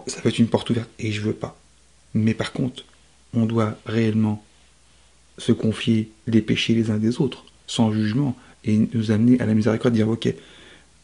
[0.06, 0.90] ça va être une porte ouverte.
[0.98, 1.58] Et je veux pas.
[2.14, 2.84] Mais par contre,
[3.34, 4.44] on doit réellement
[5.38, 9.54] se confier les péchés les uns des autres, sans jugement, et nous amener à la
[9.54, 10.28] miséricorde, dire ok,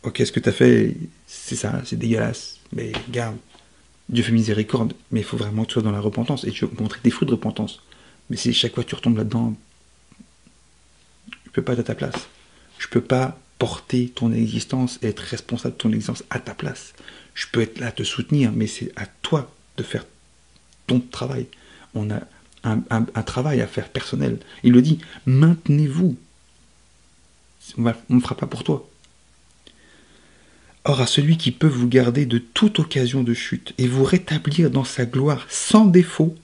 [0.03, 3.37] ok, ce que tu as fait, c'est ça, c'est dégueulasse, mais garde,
[4.09, 6.65] Dieu fait miséricorde, mais il faut vraiment que tu sois dans la repentance, et tu
[6.65, 7.83] veux montrer des fruits de repentance.
[8.31, 9.55] Mais si chaque fois tu retombes là-dedans,
[11.47, 12.29] je peux pas être à ta place.
[12.79, 16.95] Je peux pas porter ton existence et être responsable de ton existence à ta place.
[17.35, 20.05] Je peux être là à te soutenir, mais c'est à toi de faire
[20.87, 21.47] ton travail.
[21.95, 22.21] On a
[22.65, 24.39] un, travail à faire personnel.
[24.63, 26.17] Il le dit, maintenez-vous.
[27.79, 28.89] On ne fera pas pour toi.
[30.89, 34.71] Or à celui qui peut vous garder de toute occasion de chute et vous rétablir
[34.71, 36.35] dans sa gloire sans défaut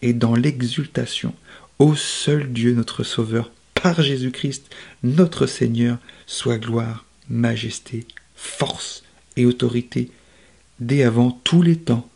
[0.00, 1.34] et dans l'exultation,
[1.78, 9.04] au seul Dieu notre Sauveur, par Jésus-Christ, notre Seigneur, soit gloire, majesté, force
[9.36, 10.10] et autorité,
[10.80, 12.08] dès avant tous les temps,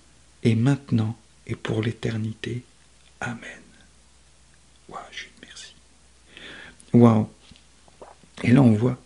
[0.42, 1.14] et maintenant
[1.46, 2.62] et pour l'éternité.
[3.20, 3.38] Amen.
[4.88, 5.74] Waouh, Jude, merci.
[6.94, 7.28] Waouh.
[8.44, 8.98] Et là, on voit.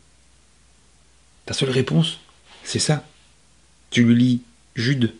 [1.46, 2.20] Ta seule réponse,
[2.64, 3.06] c'est ça.
[3.90, 4.40] Tu lui lis
[4.74, 5.14] Jude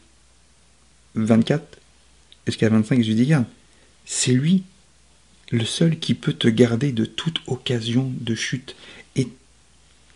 [1.15, 1.79] 24,
[2.47, 3.33] est-ce qu'il y a 25 je dis,
[4.05, 4.65] c'est lui
[5.51, 8.75] le seul qui peut te garder de toute occasion de chute
[9.15, 9.29] et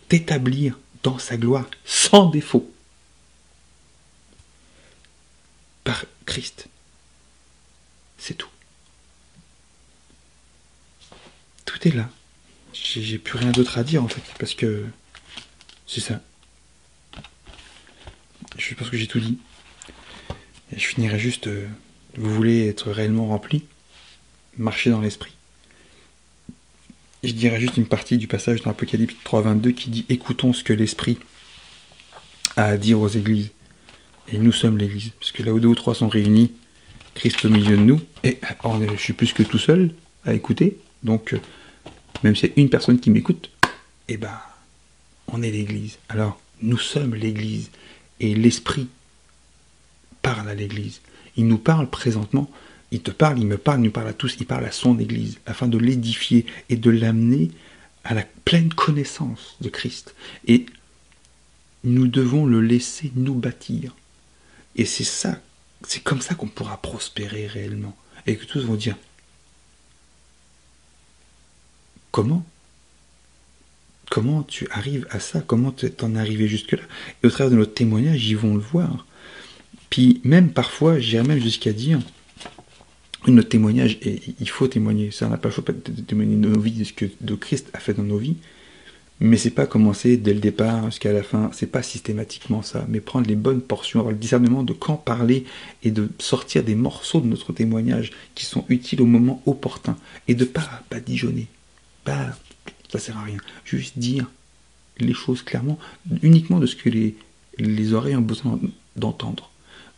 [0.08, 2.70] t'établir dans sa gloire sans défaut.
[5.84, 6.68] Par Christ.
[8.18, 8.48] C'est tout.
[11.64, 12.10] Tout est là.
[12.72, 14.84] J'ai plus rien d'autre à dire en fait, parce que
[15.86, 16.20] c'est ça.
[18.58, 19.38] Je pense que j'ai tout dit.
[20.76, 21.46] Je finirai juste.
[21.46, 21.66] Euh,
[22.16, 23.64] vous voulez être réellement rempli
[24.58, 25.32] Marchez dans l'esprit.
[27.22, 30.72] Je dirais juste une partie du passage dans Apocalypse 3.22 qui dit Écoutons ce que
[30.72, 31.18] l'esprit
[32.56, 33.50] a à dire aux églises.
[34.32, 35.10] Et nous sommes l'église.
[35.20, 36.52] Parce que là où deux ou trois sont réunis,
[37.14, 38.00] Christ au milieu de nous.
[38.24, 39.94] Et je suis plus que tout seul
[40.26, 40.76] à écouter.
[41.04, 41.40] Donc, euh,
[42.24, 43.50] même s'il y a une personne qui m'écoute,
[44.08, 44.38] eh ben,
[45.28, 45.98] on est l'église.
[46.08, 47.70] Alors, nous sommes l'église.
[48.20, 48.88] Et l'esprit
[50.22, 51.00] parle à l'église.
[51.36, 52.50] Il nous parle présentement.
[52.90, 54.98] Il te parle, il me parle, il nous parle à tous, il parle à son
[54.98, 57.50] Église, afin de l'édifier et de l'amener
[58.02, 60.14] à la pleine connaissance de Christ.
[60.46, 60.64] Et
[61.84, 63.94] nous devons le laisser nous bâtir.
[64.76, 65.40] Et c'est ça,
[65.86, 67.96] c'est comme ça qu'on pourra prospérer réellement.
[68.26, 68.96] Et que tous vont dire,
[72.10, 72.44] comment?
[74.18, 75.40] Comment tu arrives à ça?
[75.46, 76.82] Comment t'en es arrivé jusque-là?
[77.22, 79.06] Et au travers de notre témoignage, ils vont le voir.
[79.90, 82.00] Puis même parfois, j'irais même jusqu'à dire,
[83.28, 86.92] notre témoignage, il faut témoigner, ça n'a pas choix de témoigner de nos vies, ce
[86.92, 88.34] que de Christ a fait dans nos vies,
[89.20, 92.98] mais c'est pas commencer dès le départ jusqu'à la fin, c'est pas systématiquement ça, mais
[92.98, 95.44] prendre les bonnes portions, avoir le discernement de quand parler
[95.84, 100.34] et de sortir des morceaux de notre témoignage qui sont utiles au moment opportun et
[100.34, 101.46] de pas badigeonner,
[102.02, 102.36] pas
[102.90, 104.30] ça sert à rien, juste dire
[104.98, 105.78] les choses clairement,
[106.22, 107.16] uniquement de ce que les,
[107.58, 108.58] les oreilles ont besoin
[108.96, 109.50] d'entendre,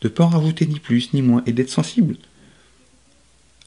[0.03, 2.17] de pas en rajouter ni plus ni moins et d'être sensible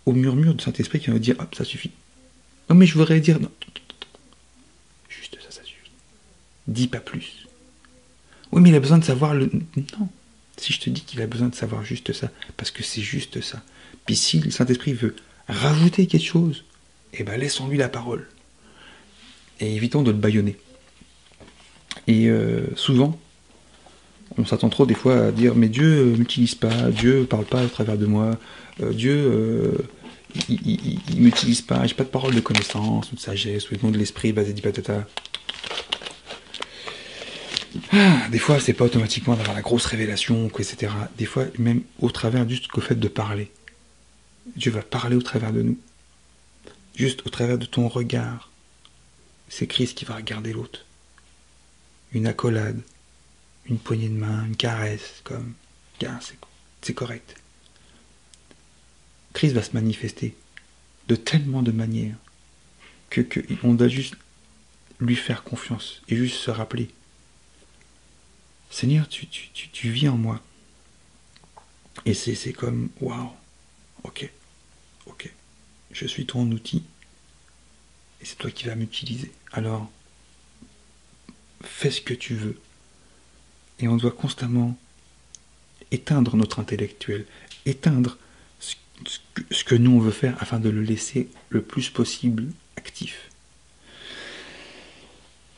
[0.05, 1.91] au murmure du Saint-Esprit qui va dire hop, ça suffit.
[2.69, 3.51] Non, mais je voudrais dire non.
[5.09, 5.91] Juste ça, ça suffit.
[6.67, 7.47] Dis pas plus.
[8.51, 9.49] Oui, mais il a besoin de savoir le.
[9.77, 10.09] Non.
[10.57, 13.41] Si je te dis qu'il a besoin de savoir juste ça, parce que c'est juste
[13.41, 13.61] ça.
[14.05, 15.15] Puis si le Saint-Esprit veut
[15.47, 16.63] rajouter quelque chose,
[17.13, 18.27] eh ben laissons-lui la parole.
[19.63, 20.57] Et évitons de le bâillonner.
[22.07, 23.17] Et euh, souvent,
[24.37, 27.61] on s'attend trop des fois à dire mais Dieu ne m'utilise pas, Dieu parle pas
[27.61, 28.37] à travers de moi,
[28.81, 29.71] euh, Dieu euh,
[30.49, 33.81] il, ne m'utilise pas, j'ai pas de parole de connaissance ou de sagesse ou de
[33.83, 35.07] nom de l'esprit, basé patata.
[37.91, 40.91] Ah, des fois, c'est pas automatiquement d'avoir la grosse révélation, etc.
[41.17, 43.51] Des fois, même au travers juste qu'au fait de parler.
[44.55, 45.77] Dieu va parler au travers de nous.
[46.95, 48.52] Juste au travers de ton regard.
[49.49, 50.85] C'est Christ qui va regarder l'autre.
[52.11, 52.81] Une accolade,
[53.65, 55.53] une poignée de main, une caresse, comme,
[56.81, 57.35] c'est correct.
[59.33, 60.35] Christ va se manifester
[61.07, 62.15] de tellement de manières
[63.09, 63.21] que,
[63.63, 64.15] on doit juste
[64.99, 66.89] lui faire confiance et juste se rappeler
[68.69, 70.41] Seigneur, tu, tu, tu, vis en moi.
[72.05, 73.31] Et c'est comme waouh,
[74.03, 74.27] ok,
[75.05, 75.31] ok,
[75.91, 76.83] je suis ton outil
[78.23, 79.31] c'est toi qui vas m'utiliser.
[79.51, 79.89] Alors,
[81.63, 82.57] fais ce que tu veux.
[83.79, 84.77] Et on doit constamment
[85.91, 87.25] éteindre notre intellectuel,
[87.65, 88.17] éteindre
[89.51, 93.29] ce que nous on veut faire afin de le laisser le plus possible actif.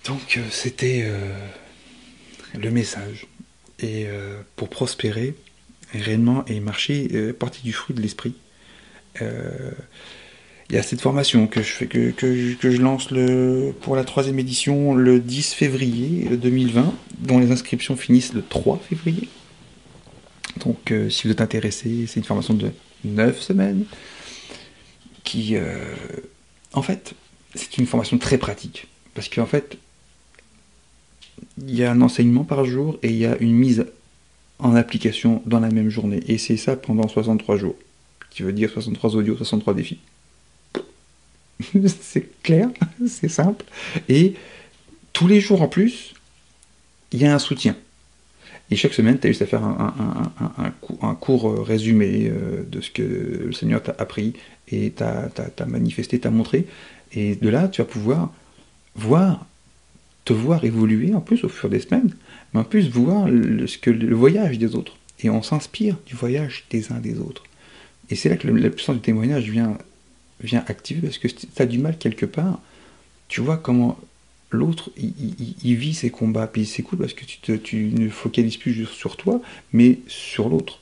[0.05, 1.47] Donc euh, c'était euh,
[2.53, 3.27] le message.
[3.79, 5.35] Et euh, pour prospérer
[5.93, 8.35] réellement et marcher, partie du fruit de l'esprit.
[10.69, 14.03] Il y a cette formation que je, fais, que, que, je lance le, pour la
[14.03, 19.29] troisième édition le 10 février 2020, dont les inscriptions finissent le 3 février.
[20.65, 22.71] Donc si vous êtes intéressé, c'est une formation de
[23.03, 23.85] 9 semaines
[25.23, 25.55] qui,
[26.73, 27.13] en fait,
[27.55, 28.87] c'est une formation très pratique.
[29.13, 29.77] Parce qu'en fait,
[31.57, 33.85] il y a un enseignement par jour et il y a une mise
[34.59, 36.21] en application dans la même journée.
[36.27, 37.75] Et c'est ça pendant 63 jours.
[38.29, 39.99] Qui veut dire 63 audios, 63 défis.
[42.01, 42.69] c'est clair,
[43.07, 43.65] c'est simple.
[44.09, 44.33] Et
[45.13, 46.13] tous les jours en plus,
[47.11, 47.75] il y a un soutien.
[48.71, 50.31] Et chaque semaine, tu as juste à faire un,
[51.01, 54.33] un, cours résumé euh, de ce que le Seigneur t'a appris
[54.69, 55.29] et t'a
[55.67, 56.65] manifesté, t'a montré.
[57.13, 58.33] Et de là, tu vas pouvoir
[58.95, 59.45] voir
[60.25, 62.15] te voir évoluer en plus au fur des semaines,
[62.53, 64.97] mais en plus voir le, ce que, le voyage des autres.
[65.21, 67.43] Et on s'inspire du voyage des uns des autres.
[68.09, 69.77] Et c'est là que la puissance du témoignage vient,
[70.41, 72.59] vient activer, parce que tu as du mal quelque part,
[73.27, 73.97] tu vois comment
[74.51, 78.57] l'autre, il, vit ses combats, puis c'est cool parce que tu, te, tu ne focalises
[78.57, 79.41] plus sur toi,
[79.73, 80.79] mais sur l'autre.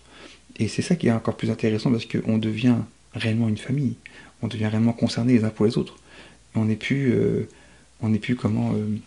[0.59, 2.75] Et c'est ça qui est encore plus intéressant parce qu'on devient
[3.13, 3.95] réellement une famille,
[4.41, 5.97] on devient réellement concerné les uns pour les autres.
[6.55, 7.47] On n'est plus, euh,
[8.01, 8.73] on n'est plus comment...
[8.73, 8.97] Euh,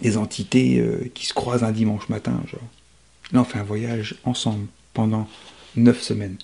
[0.00, 2.40] des entités euh, qui se croisent un dimanche matin.
[2.50, 2.60] Genre.
[3.32, 5.28] Là, on fait un voyage ensemble pendant
[5.76, 6.36] neuf semaines.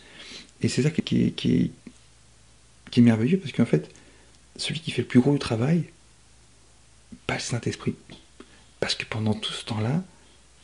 [0.62, 1.72] Et c'est ça qui est, qui,
[2.90, 3.90] qui est merveilleux, parce qu'en fait,
[4.56, 5.84] celui qui fait le plus gros travail,
[7.26, 7.94] pas le Saint-Esprit.
[8.80, 10.02] Parce que pendant tout ce temps-là,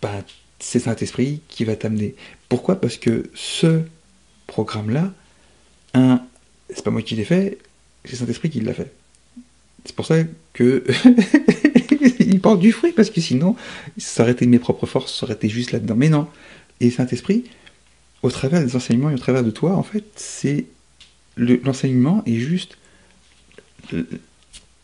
[0.03, 0.23] bah,
[0.59, 2.15] c'est Saint-Esprit qui va t'amener.
[2.49, 2.81] Pourquoi?
[2.81, 3.83] Parce que ce
[4.47, 5.13] programme-là,
[5.95, 6.23] un,
[6.71, 7.59] c'est pas moi qui l'ai fait,
[8.05, 8.93] c'est Saint-Esprit qui l'a fait.
[9.85, 10.17] C'est pour ça
[10.53, 10.85] que
[12.21, 13.57] il porte du fruit, parce que sinon,
[13.99, 15.95] ça aurait été mes propres forces, ça aurait été juste là-dedans.
[15.97, 16.29] Mais non.
[16.81, 17.45] Et Saint-Esprit,
[18.23, 20.67] au travers des enseignements et au travers de toi, en fait, c'est
[21.37, 22.79] l'enseignement est juste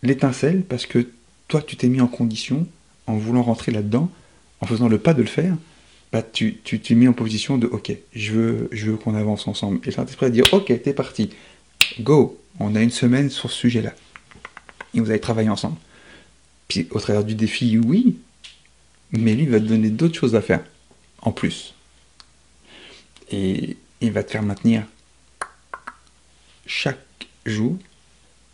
[0.03, 1.09] l'étincelle, parce que
[1.49, 2.67] toi, tu t'es mis en condition,
[3.07, 4.11] en voulant rentrer là-dedans,
[4.61, 5.57] en faisant le pas de le faire,
[6.12, 9.81] bah, tu t'es mis en position de OK, je veux, je veux qu'on avance ensemble.
[9.87, 11.31] Et Saint-Esprit va dire OK, t'es parti,
[12.01, 13.95] go, on a une semaine sur ce sujet-là.
[14.95, 15.77] Et vous allez travailler ensemble.
[16.69, 18.19] Puis au travers du défi, oui,
[19.11, 20.62] mais lui va te donner d'autres choses à faire,
[21.23, 21.75] en plus.
[23.31, 24.85] Et il va te faire maintenir
[26.66, 26.98] chaque
[27.46, 27.77] jour,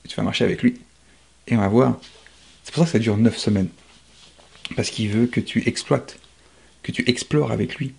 [0.09, 0.81] tu vas marcher avec lui.
[1.47, 2.01] Et on va voir.
[2.65, 3.69] C'est pour ça que ça dure 9 semaines.
[4.77, 6.19] Parce qu'il veut que tu exploites,
[6.83, 7.95] que tu explores avec lui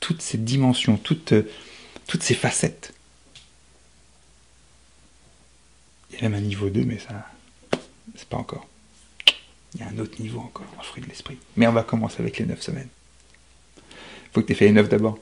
[0.00, 1.34] toutes ces dimensions, toutes,
[2.06, 2.92] toutes ces facettes.
[6.10, 7.28] Il y a même un niveau 2, mais ça,
[8.14, 8.68] c'est pas encore.
[9.74, 11.38] Il y a un autre niveau encore, un fruit de l'esprit.
[11.56, 12.88] Mais on va commencer avec les 9 semaines.
[13.76, 13.82] Il
[14.32, 15.18] faut que tu aies fait les 9 d'abord.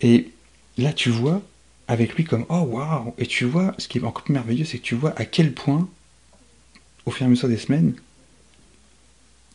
[0.00, 0.30] Et
[0.76, 1.42] là, tu vois,
[1.88, 4.78] avec lui, comme oh waouh Et tu vois, ce qui est encore plus merveilleux, c'est
[4.78, 5.88] que tu vois à quel point,
[7.06, 7.94] au fur et à mesure des semaines,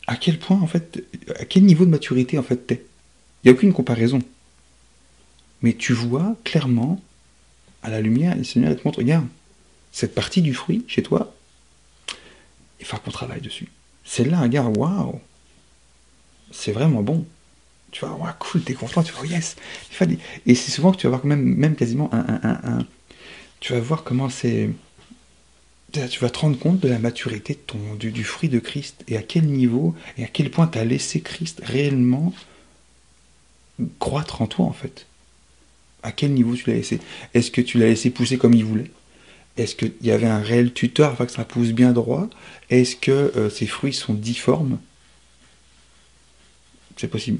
[0.06, 1.02] à quel point, en fait,
[1.38, 2.84] à quel niveau de maturité, en fait, t'es.
[3.42, 4.20] Il n'y a aucune comparaison.
[5.62, 7.00] Mais tu vois clairement,
[7.82, 9.26] à la lumière, le Seigneur te montre, regarde,
[9.92, 11.34] cette partie du fruit, chez toi,
[12.80, 13.68] il faut qu'on travaille dessus.
[14.04, 15.20] C'est là, regarde, waouh,
[16.50, 17.24] c'est vraiment bon.
[17.94, 19.54] Tu vois, waouh, cool, t'es content, tu vois, yes.
[20.46, 22.84] Et c'est souvent que tu vas voir même, même quasiment un,
[23.60, 24.68] Tu vas voir comment c'est.
[25.92, 29.16] Tu vas te rendre compte de la maturité ton, du, du, fruit de Christ et
[29.16, 32.34] à quel niveau et à quel point tu as laissé Christ réellement
[34.00, 35.06] croître en toi en fait.
[36.02, 36.98] À quel niveau tu l'as laissé?
[37.32, 38.90] Est-ce que tu l'as laissé pousser comme il voulait?
[39.56, 42.28] Est-ce qu'il y avait un réel tuteur afin que ça pousse bien droit?
[42.70, 44.80] Est-ce que euh, ces fruits sont difformes?
[46.96, 47.38] C'est possible.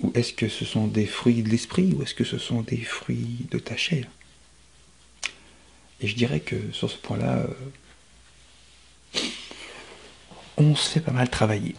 [0.00, 2.76] Ou est-ce que ce sont des fruits de l'esprit ou est-ce que ce sont des
[2.76, 4.06] fruits de ta chair?
[6.00, 7.46] Et je dirais que sur ce point-là,
[9.14, 9.20] euh,
[10.58, 11.74] on se fait pas mal travailler.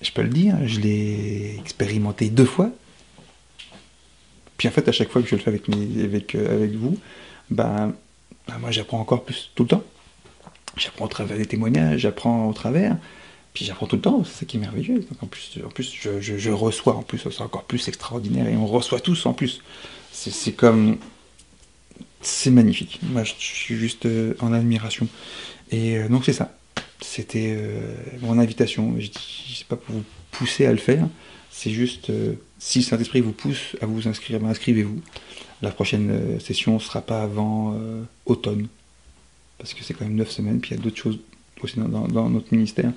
[0.00, 2.70] Je peux le dire, je l'ai expérimenté deux fois.
[4.56, 6.98] Puis en fait, à chaque fois que je le fais avec, avec, euh, avec vous,
[7.50, 7.94] ben,
[8.46, 9.84] bah, moi j'apprends encore plus tout le temps.
[10.76, 12.96] J'apprends au travers des témoignages, j'apprends au travers,
[13.54, 15.06] puis j'apprends tout le temps, c'est ça qui est merveilleux.
[15.22, 18.98] en plus, en plus je, reçois, en plus, c'est encore plus extraordinaire, et on reçoit
[18.98, 19.62] tous en plus.
[20.10, 20.98] C'est comme.
[22.20, 23.00] C'est magnifique.
[23.02, 25.06] Moi je suis juste euh, en admiration.
[25.70, 26.56] Et euh, donc c'est ça.
[27.00, 28.94] C'était euh, mon invitation.
[28.98, 31.06] Je dis, sais pas pour vous pousser à le faire,
[31.50, 32.10] c'est juste
[32.58, 35.00] si le Saint-Esprit vous pousse à vous inscrire, ben, inscrivez-vous.
[35.62, 37.78] la prochaine session ne sera pas avant
[38.26, 38.66] automne.
[39.58, 41.18] Parce que c'est quand même 9 semaines, puis il y a d'autres choses
[41.62, 42.90] aussi dans, notre ministère.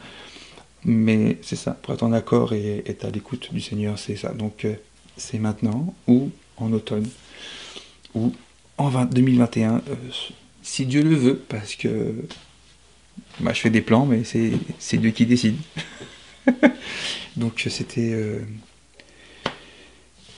[0.88, 4.34] Mais c'est ça, pour être en accord et être à l'écoute du Seigneur, c'est ça.
[4.34, 4.66] Donc
[5.18, 7.08] c'est maintenant ou en automne
[8.16, 8.34] ou
[8.78, 9.82] en 2021,
[10.62, 12.16] si Dieu le veut, parce que
[13.40, 15.58] bah, je fais des plans, mais c'est Dieu qui décide.
[17.38, 18.12] Donc c'était...
[18.14, 18.40] Euh,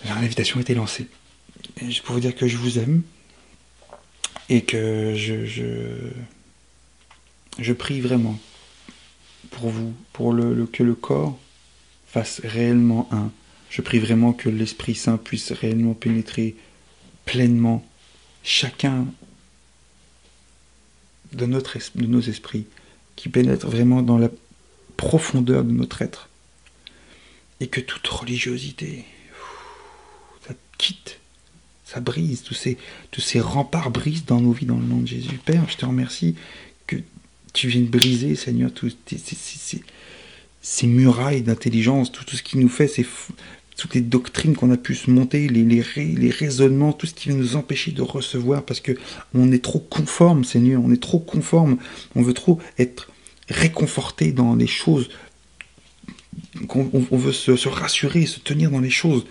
[0.06, 1.08] l'invitation était lancée.
[1.82, 3.04] je pour vous dire que je vous aime
[4.50, 5.46] et que je,
[7.60, 8.40] je, prie vraiment
[9.52, 10.36] pour vous, pour
[10.72, 11.38] que le corps
[12.08, 13.32] fasse réellement un.
[13.70, 16.56] Je prie vraiment que l'Esprit Saint puisse réellement pénétrer
[17.26, 17.86] pleinement
[18.44, 19.06] chacun
[21.34, 22.66] de nos esprits,
[23.16, 24.30] qui pénètre vraiment dans la
[24.98, 26.30] profondeur de notre être.
[27.60, 29.06] Et que toute religiosité,
[30.48, 31.20] ça quitte,
[31.86, 32.78] ça brise, tous ces,
[33.12, 35.40] tous ces remparts brisent dans nos vies dans le nom de Jésus.
[35.46, 36.36] Père, je te remercie
[36.88, 36.96] que
[37.54, 38.96] tu viennes briser, Seigneur, tous
[40.62, 42.92] ces, murailles d'intelligence, tout, ce qui nous fait,
[43.78, 47.56] toutes les doctrines qu'on a pu se monter, les, raisonnements, tout ce qui va nous
[47.56, 48.94] empêcher de recevoir, parce que
[49.34, 51.78] on est trop conforme, Seigneur, on est trop conforme,
[52.16, 53.10] on veut trop être
[53.50, 55.10] réconforté dans les choses,
[56.70, 59.26] on, veut se, rassurer, se tenir dans les choses,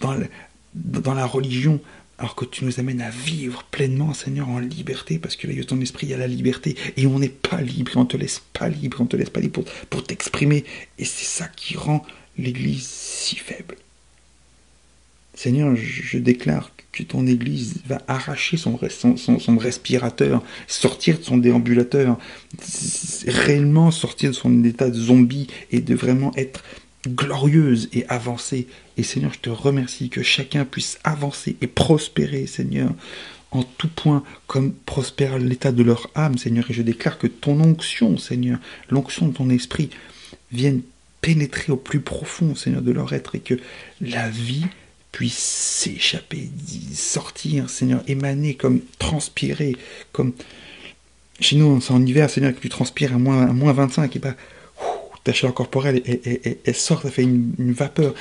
[0.00, 1.80] dans la religion,
[2.18, 5.80] alors que tu nous amènes à vivre pleinement, Seigneur, en liberté, parce que là, ton
[5.80, 8.42] esprit, il y a la liberté, et on n'est pas libre, on ne te laisse
[8.52, 10.64] pas libre, on ne te laisse pas libre pour, pour t'exprimer,
[10.98, 12.04] et c'est ça qui rend
[12.36, 13.76] l'Église si faible.
[15.34, 18.76] Seigneur, je déclare que ton Église va arracher son,
[19.16, 22.18] son, respirateur, sortir de son déambulateur,
[23.26, 26.64] réellement sortir de son état de zombie et de vraiment être
[27.06, 28.66] glorieuse et avancer.
[28.96, 32.90] Et Seigneur, je te remercie que chacun puisse avancer et prospérer, Seigneur,
[33.50, 36.70] en tout point, comme prospère l'état de leur âme, Seigneur.
[36.70, 38.58] Et je déclare que ton onction, Seigneur,
[38.90, 39.90] l'onction de ton esprit,
[40.52, 40.82] vienne
[41.20, 43.58] pénétrer au plus profond, Seigneur, de leur être et que
[44.00, 44.66] la vie
[45.12, 46.50] puisse s'échapper,
[46.92, 49.74] sortir, Seigneur, émaner, comme transpirer,
[50.12, 50.32] comme
[51.40, 54.18] chez nous, c'est en hiver, Seigneur, que tu transpires à moins, à moins 25 et
[54.18, 54.34] pas
[55.28, 56.02] ta chaleur corporelle,
[56.64, 58.14] elle, sort, ça fait une, vapeur,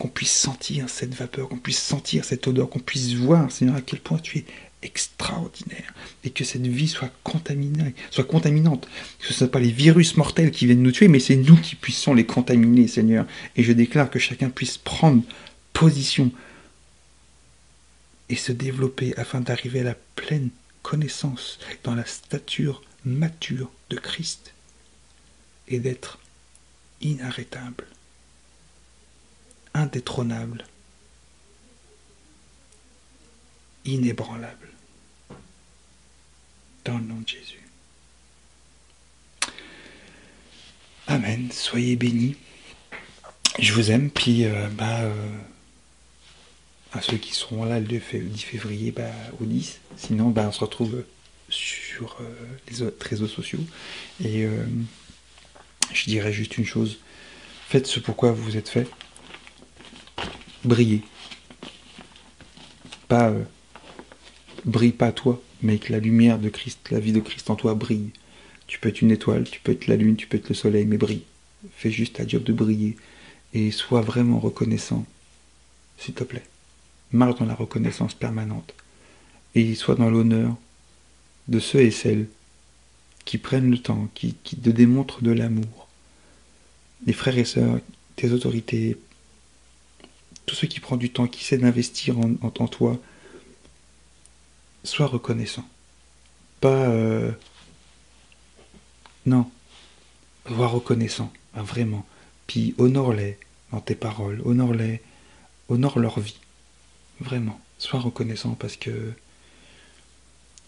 [0.00, 3.80] qu'on puisse sentir cette vapeur, qu'on puisse sentir cette odeur, qu'on puisse voir, Seigneur, à
[3.80, 4.44] quel point tu es
[4.82, 7.94] extraordinaire et que cette vie soit contaminante.
[9.20, 11.56] Que ce ne soit pas les virus mortels qui viennent nous tuer, mais c'est nous
[11.56, 13.26] qui puissions les contaminer, Seigneur.
[13.54, 15.22] Et je déclare que chacun puisse prendre
[15.72, 16.32] position
[18.28, 20.48] et se développer afin d'arriver à la pleine
[20.82, 24.52] connaissance dans la stature mature de Christ
[25.68, 26.18] et d'être
[27.04, 27.86] inarrêtable,
[29.74, 30.64] indétrônable,
[33.84, 34.68] inébranlable
[36.84, 37.60] dans le nom de Jésus.
[41.06, 41.50] Amen.
[41.52, 42.36] Soyez bénis.
[43.58, 44.10] Je vous aime.
[44.10, 45.12] Puis, euh, bah, euh,
[46.92, 48.00] à ceux qui seront là le 10
[48.42, 49.80] février bah, au 10.
[49.96, 51.04] Sinon, bah, on se retrouve
[51.50, 52.24] sur euh,
[52.68, 53.60] les autres réseaux sociaux.
[54.24, 54.46] Et
[55.92, 56.98] je dirais juste une chose.
[57.68, 58.88] Faites ce pourquoi vous vous êtes fait.
[60.64, 61.02] Brillez.
[63.08, 63.32] Pas
[64.64, 67.74] brille pas toi, mais que la lumière de Christ, la vie de Christ en toi
[67.74, 68.10] brille.
[68.66, 70.86] Tu peux être une étoile, tu peux être la lune, tu peux être le soleil,
[70.86, 71.24] mais brille.
[71.76, 72.96] Fais juste ta job de briller
[73.52, 75.04] et sois vraiment reconnaissant,
[75.98, 76.44] s'il te plaît.
[77.12, 78.74] Marche dans la reconnaissance permanente
[79.54, 80.56] et sois dans l'honneur
[81.48, 82.26] de ceux et celles
[83.24, 85.88] qui prennent le temps, qui, te démontrent de l'amour.
[87.06, 87.80] Les frères et sœurs,
[88.16, 88.96] tes autorités,
[90.46, 92.98] tous ceux qui prennent du temps, qui essaient d'investir en, toi,
[94.82, 95.66] sois reconnaissant.
[96.60, 96.88] Pas...
[96.88, 97.32] Euh,
[99.26, 99.50] non.
[100.46, 102.06] Sois reconnaissant, hein, vraiment.
[102.46, 103.38] Puis honore-les
[103.72, 105.00] dans tes paroles, honore-les,
[105.68, 106.38] honore leur vie.
[107.20, 107.58] Vraiment.
[107.78, 109.12] Sois reconnaissant parce que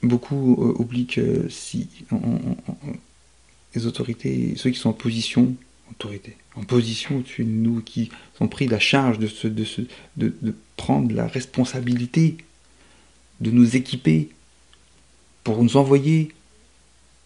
[0.02, 1.88] beaucoup euh, oublient que si
[3.74, 5.54] les autorités, ceux qui sont en position,
[5.90, 9.64] autorité, en position au-dessus de nous, qui ont pris la charge de, de,
[10.16, 12.36] de, de prendre la responsabilité
[13.40, 14.30] de nous équiper
[15.44, 16.32] pour nous envoyer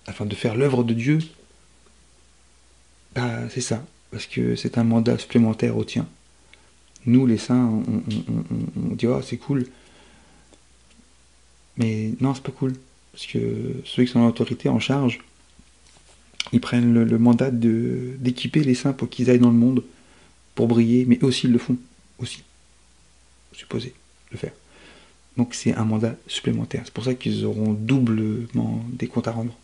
[0.06, 1.18] afin de faire l'œuvre de Dieu,
[3.14, 6.06] bah, c'est ça, parce que c'est un mandat supplémentaire au tien.
[7.06, 9.66] Nous, les saints, on, dit oh, c'est cool,
[11.80, 12.74] mais non, c'est pas cool,
[13.12, 13.38] parce que
[13.84, 15.20] ceux qui sont en autorité, en charge,
[16.52, 19.82] ils prennent le, mandat d'équiper les saints pour qu'ils aillent dans le monde
[20.54, 21.78] pour briller, mais aussi ils le font,
[22.18, 22.42] aussi,
[23.52, 23.94] supposé
[24.30, 24.52] le faire.
[25.38, 26.82] Donc c'est un mandat supplémentaire.
[26.84, 29.56] C'est pour ça qu'ils auront doublement des comptes à rendre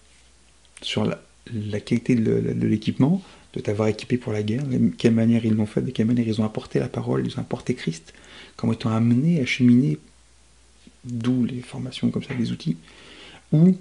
[0.80, 3.20] sur la, qualité de, l'équipement,
[3.52, 6.26] de t'avoir équipé pour la guerre, de quelle manière ils l'ont fait, de quelle manière
[6.26, 8.14] ils ont apporté la parole, ils ont apporté Christ,
[8.56, 9.98] comment ils t'ont amené à cheminer,
[11.06, 12.76] d'où les formations comme ça, les outils,
[13.52, 13.76] ou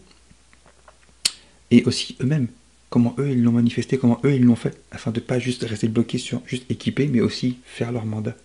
[1.72, 2.48] et aussi eux-mêmes,
[2.90, 5.88] comment eux ils l'ont manifesté, comment eux ils l'ont fait, afin de pas juste rester
[5.88, 8.36] bloqué sur juste équiper, mais aussi faire leur mandat,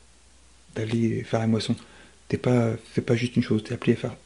[0.74, 1.76] d'aller faire la moisson.
[2.28, 4.16] T'es pas, fais pas juste une chose, t'es appelé à faire,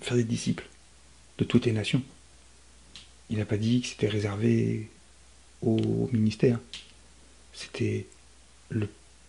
[0.00, 0.66] faire des disciples
[1.38, 2.02] de toutes les nations.
[3.30, 4.88] Il n'a pas dit que c'était réservé
[5.62, 6.58] au ministère.
[7.52, 8.06] C'était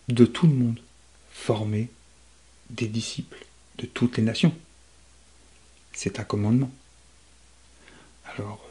[0.08, 0.80] de tout le monde,
[1.30, 1.88] former
[2.70, 3.43] des disciples
[3.78, 4.54] de toutes les nations.
[5.92, 6.70] C'est un commandement.
[8.36, 8.64] Alors,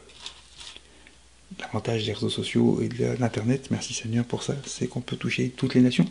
[1.58, 5.50] l'avantage des réseaux sociaux et de l'Internet, merci Seigneur pour ça, c'est qu'on peut toucher
[5.50, 6.10] toutes les nations.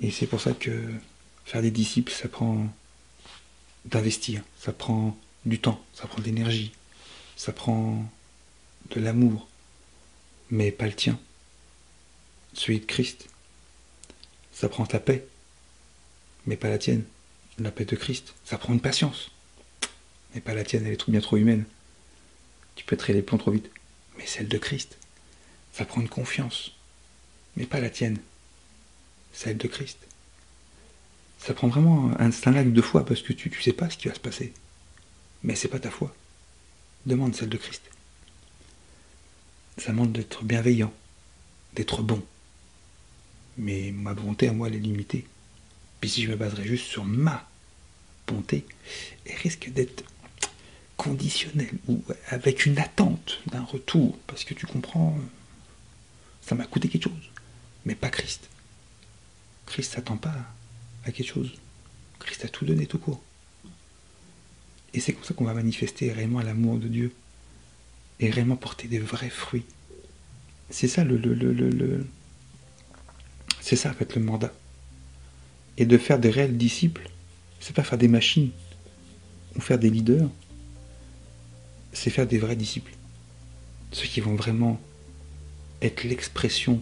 [0.00, 0.92] Et c'est pour ça que
[1.44, 2.66] faire des disciples, ça prend
[3.84, 6.72] d'investir, ça prend du temps, ça prend de l'énergie,
[7.36, 8.04] ça prend
[8.90, 9.48] de l'amour,
[10.50, 11.18] mais pas le tien,
[12.52, 13.28] celui de Christ.
[14.52, 15.26] Ça prend ta paix,
[16.46, 17.04] mais pas la tienne,
[17.58, 18.34] la paix de Christ.
[18.44, 19.30] Ça prend une patience,
[20.34, 21.64] mais pas la tienne, elle est bien trop humaine.
[22.74, 23.70] Tu peux les plombs trop vite,
[24.16, 24.96] mais celle de Christ.
[25.72, 26.72] Ça prend une confiance,
[27.56, 28.18] mais pas la tienne,
[29.32, 29.98] celle de Christ.
[31.38, 34.08] Ça prend vraiment un, acte de foi parce que tu ne sais pas ce qui
[34.08, 34.52] va se passer.
[35.42, 36.14] Mais c'est pas ta foi.
[37.04, 37.82] Demande celle de Christ.
[39.76, 40.92] Ça demande d'être bienveillant,
[41.74, 42.22] d'être bon.
[43.58, 45.26] Mais ma bonté à moi, elle est limitée.
[46.02, 47.48] Puis si je me baserais juste sur ma
[48.26, 48.66] bonté,
[49.24, 50.02] elle risque d'être
[50.96, 54.18] conditionnelle ou avec une attente d'un retour.
[54.26, 55.16] Parce que tu comprends,
[56.44, 57.30] ça m'a coûté quelque chose.
[57.84, 58.48] Mais pas Christ.
[59.66, 60.34] Christ s'attend pas
[61.04, 61.54] à quelque chose.
[62.18, 63.22] Christ a tout donné tout court.
[64.94, 67.14] Et c'est comme ça qu'on va manifester réellement l'amour de Dieu
[68.18, 69.66] et réellement porter des vrais fruits.
[70.68, 72.06] C'est ça le, le, le, le
[73.60, 74.52] c'est ça en fait le mandat.
[75.78, 77.08] Et de faire des réels disciples,
[77.60, 78.50] c'est pas faire des machines
[79.56, 80.28] ou faire des leaders,
[81.92, 82.92] c'est faire des vrais disciples.
[83.92, 84.80] Ceux qui vont vraiment
[85.82, 86.80] être l'expression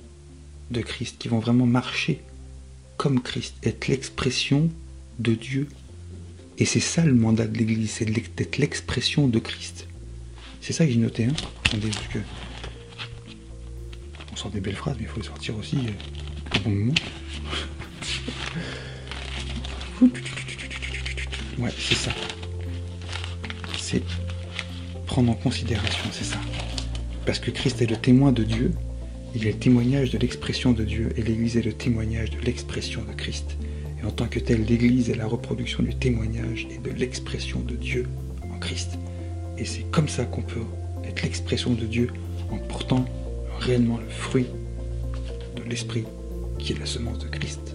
[0.70, 2.20] de Christ, qui vont vraiment marcher
[2.96, 4.70] comme Christ, être l'expression
[5.18, 5.68] de Dieu.
[6.58, 9.86] Et c'est ça le mandat de l'Église, c'est d'être l'expression de Christ.
[10.60, 11.24] C'est ça que j'ai noté.
[11.24, 11.34] Hein.
[14.32, 16.94] On sort des belles phrases, mais il faut les sortir aussi euh, au bon moment.
[21.58, 22.10] Ouais, c'est ça.
[23.78, 24.02] C'est
[25.06, 26.38] prendre en considération, c'est ça.
[27.26, 28.72] Parce que Christ est le témoin de Dieu,
[29.34, 33.02] il est le témoignage de l'expression de Dieu et l'Église est le témoignage de l'expression
[33.02, 33.56] de Christ.
[34.00, 37.74] Et en tant que tel, l'Église est la reproduction du témoignage et de l'expression de
[37.74, 38.06] Dieu
[38.52, 38.98] en Christ.
[39.58, 40.64] Et c'est comme ça qu'on peut
[41.04, 42.10] être l'expression de Dieu
[42.50, 43.04] en portant
[43.58, 44.46] réellement le fruit
[45.56, 46.04] de l'Esprit
[46.58, 47.74] qui est la semence de Christ.